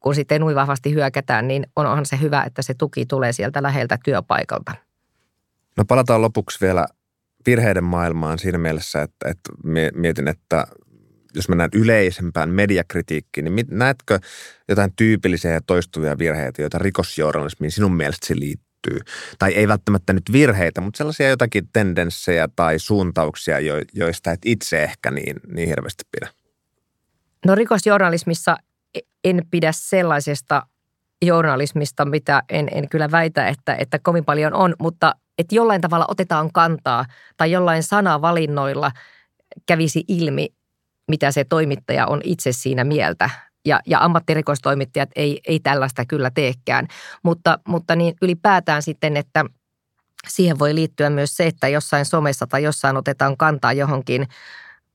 kun 0.00 0.14
sitten 0.14 0.40
noin 0.40 0.56
vahvasti 0.56 0.94
hyökätään, 0.94 1.48
niin 1.48 1.66
onhan 1.76 2.06
se 2.06 2.20
hyvä, 2.20 2.42
että 2.42 2.62
se 2.62 2.74
tuki 2.74 3.06
tulee 3.06 3.32
sieltä 3.32 3.62
läheltä 3.62 3.98
työpaikalta. 4.04 4.72
No 5.76 5.84
palataan 5.84 6.22
lopuksi 6.22 6.60
vielä 6.60 6.86
virheiden 7.46 7.84
maailmaan 7.84 8.38
siinä 8.38 8.58
mielessä, 8.58 9.02
että, 9.02 9.28
että 9.28 9.50
mietin, 9.94 10.28
että 10.28 10.66
jos 11.34 11.48
mennään 11.48 11.70
yleisempään 11.74 12.50
mediakritiikkiin, 12.50 13.44
niin 13.44 13.66
näetkö 13.70 14.18
jotain 14.68 14.92
tyypillisiä 14.96 15.50
ja 15.50 15.60
toistuvia 15.66 16.18
virheitä, 16.18 16.62
joita 16.62 16.78
rikosjournalismiin 16.78 17.70
sinun 17.70 17.94
mielestäsi 17.94 18.40
liittyy? 18.40 18.98
Tai 19.38 19.52
ei 19.52 19.68
välttämättä 19.68 20.12
nyt 20.12 20.32
virheitä, 20.32 20.80
mutta 20.80 20.98
sellaisia 20.98 21.28
jotakin 21.28 21.68
tendenssejä 21.72 22.48
tai 22.56 22.78
suuntauksia, 22.78 23.56
joista 23.94 24.32
et 24.32 24.40
itse 24.44 24.82
ehkä 24.82 25.10
niin, 25.10 25.36
niin 25.54 25.68
hirveästi 25.68 26.04
pidä. 26.12 26.32
No 27.46 27.54
rikosjournalismissa 27.54 28.56
en 29.24 29.42
pidä 29.50 29.72
sellaisesta 29.72 30.62
journalismista, 31.22 32.04
mitä 32.04 32.42
en, 32.48 32.68
en 32.72 32.88
kyllä 32.88 33.10
väitä, 33.10 33.48
että, 33.48 33.74
että 33.74 33.98
kovin 33.98 34.24
paljon 34.24 34.54
on, 34.54 34.74
mutta 34.78 35.14
että 35.38 35.54
jollain 35.54 35.80
tavalla 35.80 36.06
otetaan 36.08 36.52
kantaa 36.52 37.06
tai 37.36 37.50
jollain 37.50 37.82
sanavalinnoilla 37.82 38.92
kävisi 39.66 40.04
ilmi, 40.08 40.48
mitä 41.08 41.30
se 41.30 41.44
toimittaja 41.44 42.06
on 42.06 42.20
itse 42.24 42.52
siinä 42.52 42.84
mieltä. 42.84 43.30
Ja, 43.64 43.80
ja 43.86 44.04
ammattirikostoimittajat 44.04 45.10
ei, 45.16 45.40
ei 45.48 45.60
tällaista 45.60 46.04
kyllä 46.04 46.30
teekään, 46.30 46.88
mutta, 47.22 47.58
mutta 47.68 47.96
niin 47.96 48.14
ylipäätään 48.22 48.82
sitten, 48.82 49.16
että 49.16 49.44
siihen 50.28 50.58
voi 50.58 50.74
liittyä 50.74 51.10
myös 51.10 51.36
se, 51.36 51.46
että 51.46 51.68
jossain 51.68 52.04
somessa 52.04 52.46
tai 52.46 52.62
jossain 52.62 52.96
otetaan 52.96 53.36
kantaa 53.36 53.72
johonkin 53.72 54.26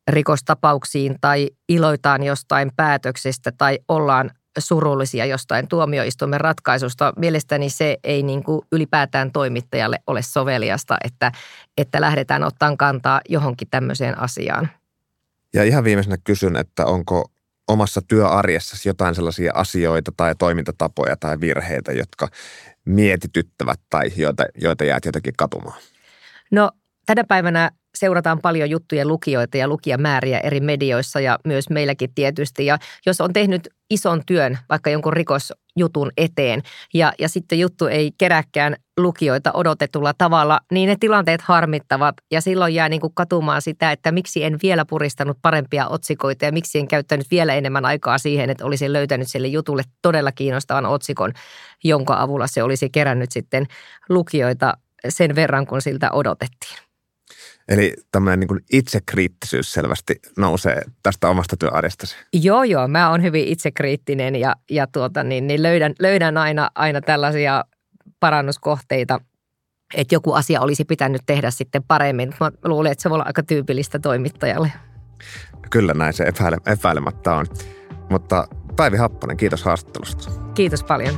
rikostapauksiin 0.08 1.16
tai 1.22 1.50
iloitaan 1.70 2.24
jostain 2.24 2.72
päätöksestä 2.76 3.52
tai 3.58 3.80
ollaan 3.88 4.32
surullisia 4.60 5.26
jostain 5.26 5.68
tuomioistuimen 5.68 6.42
ratkaisusta. 6.42 7.14
Mielestäni 7.18 7.70
se 7.70 7.98
ei 8.04 8.24
niin 8.24 8.44
kuin 8.44 8.62
ylipäätään 8.72 9.32
toimittajalle 9.32 10.00
ole 10.08 10.22
soveliasta, 10.22 10.98
että, 11.04 11.32
että 11.78 12.02
lähdetään 12.02 12.44
ottaa 12.44 12.76
kantaa 12.78 13.22
johonkin 13.30 13.68
tämmöiseen 13.72 14.20
asiaan. 14.20 14.70
Ja 15.58 15.64
ihan 15.64 15.84
viimeisenä 15.84 16.18
kysyn, 16.24 16.56
että 16.56 16.86
onko 16.86 17.32
omassa 17.68 18.02
työarjessasi 18.08 18.90
jotain 18.90 19.16
sellaisia 19.16 19.52
asioita 19.56 20.12
tai 20.18 20.36
toimintatapoja 20.36 21.16
tai 21.16 21.40
virheitä, 21.40 21.92
jotka 21.92 22.28
mietityttävät 22.86 23.80
tai 23.90 24.12
joita, 24.16 24.44
joita 24.62 24.84
jäät 24.84 25.06
jotenkin 25.06 25.34
katumaan? 25.38 25.80
No 26.52 26.72
tänä 27.06 27.24
päivänä 27.24 27.72
seurataan 27.96 28.40
paljon 28.42 28.70
juttujen 28.70 29.08
lukijoita 29.08 29.58
ja 29.58 29.68
lukijamääriä 29.68 30.40
eri 30.40 30.60
medioissa 30.60 31.20
ja 31.20 31.40
myös 31.46 31.70
meilläkin 31.70 32.14
tietysti. 32.16 32.66
Ja 32.66 32.78
jos 33.06 33.22
on 33.22 33.34
tehnyt 33.34 33.70
ison 33.90 34.22
työn 34.26 34.58
vaikka 34.70 34.90
jonkun 34.90 35.14
rikosjutun 35.78 36.12
eteen 36.18 36.62
ja, 36.94 37.14
ja 37.20 37.30
sitten 37.30 37.60
juttu 37.60 37.86
ei 37.86 38.12
keräkään 38.18 38.76
lukijoita 38.98 39.52
odotetulla 39.54 40.14
tavalla, 40.18 40.60
niin 40.72 40.88
ne 40.90 40.96
tilanteet 41.00 41.42
harmittavat 41.42 42.16
ja 42.32 42.42
silloin 42.42 42.76
jää 42.76 42.90
niin 42.90 43.02
kuin 43.02 43.14
katumaan 43.14 43.62
sitä, 43.62 43.92
että 43.92 44.12
miksi 44.12 44.44
en 44.44 44.58
vielä 44.64 44.86
puristanut 44.86 45.38
parempia 45.42 45.88
otsikoita 45.88 46.46
ja 46.46 46.52
miksi 46.52 46.80
en 46.80 46.88
käyttänyt 46.88 47.28
vielä 47.32 47.54
enemmän 47.54 47.86
aikaa 47.86 48.18
siihen, 48.18 48.50
että 48.50 48.66
olisin 48.66 48.94
löytänyt 48.94 49.28
sille 49.28 49.48
jutulle 49.48 49.84
todella 50.02 50.32
kiinnostavan 50.32 50.86
otsikon, 50.86 51.34
jonka 51.84 52.22
avulla 52.22 52.48
se 52.48 52.64
olisi 52.64 52.90
kerännyt 52.90 53.32
sitten 53.32 53.66
lukijoita 54.10 54.74
sen 55.10 55.36
verran, 55.36 55.68
kun 55.68 55.82
siltä 55.82 56.12
odotettiin. 56.12 56.87
Eli 57.68 57.94
tämmöinen 58.12 58.40
niin 58.40 58.64
itsekriittisyys 58.74 59.74
selvästi 59.74 60.16
nousee 60.38 60.82
tästä 61.04 61.30
omasta 61.30 61.58
työarjestasi. 61.58 62.16
Joo, 62.34 62.64
joo. 62.64 62.88
Mä 62.88 63.10
oon 63.10 63.24
hyvin 63.24 63.48
itsekriittinen 63.48 64.36
ja, 64.36 64.56
ja 64.70 64.88
tuota, 64.88 65.24
niin, 65.24 65.48
niin 65.48 65.64
löydän, 65.64 65.94
löydän 66.00 66.38
aina, 66.38 66.70
aina 66.76 67.02
tällaisia 67.02 67.64
parannuskohteita, 68.20 69.20
että 69.94 70.16
joku 70.16 70.34
asia 70.34 70.62
olisi 70.62 70.86
pitänyt 70.86 71.22
tehdä 71.26 71.52
sitten 71.52 71.84
paremmin. 71.88 72.34
Mä 72.40 72.52
luulen, 72.66 72.92
että 72.92 73.02
se 73.02 73.10
voi 73.10 73.16
olla 73.16 73.26
aika 73.28 73.44
tyypillistä 73.44 74.00
toimittajalle. 74.00 74.72
Kyllä 75.70 75.94
näin 75.94 76.14
se 76.14 76.24
epäile, 76.24 76.58
epäilemättä 76.66 77.34
on. 77.34 77.46
Mutta 78.10 78.48
Päivi 78.76 78.98
Happonen, 78.98 79.38
kiitos 79.38 79.64
haastattelusta. 79.64 80.32
Kiitos 80.54 80.84
paljon. 80.84 81.16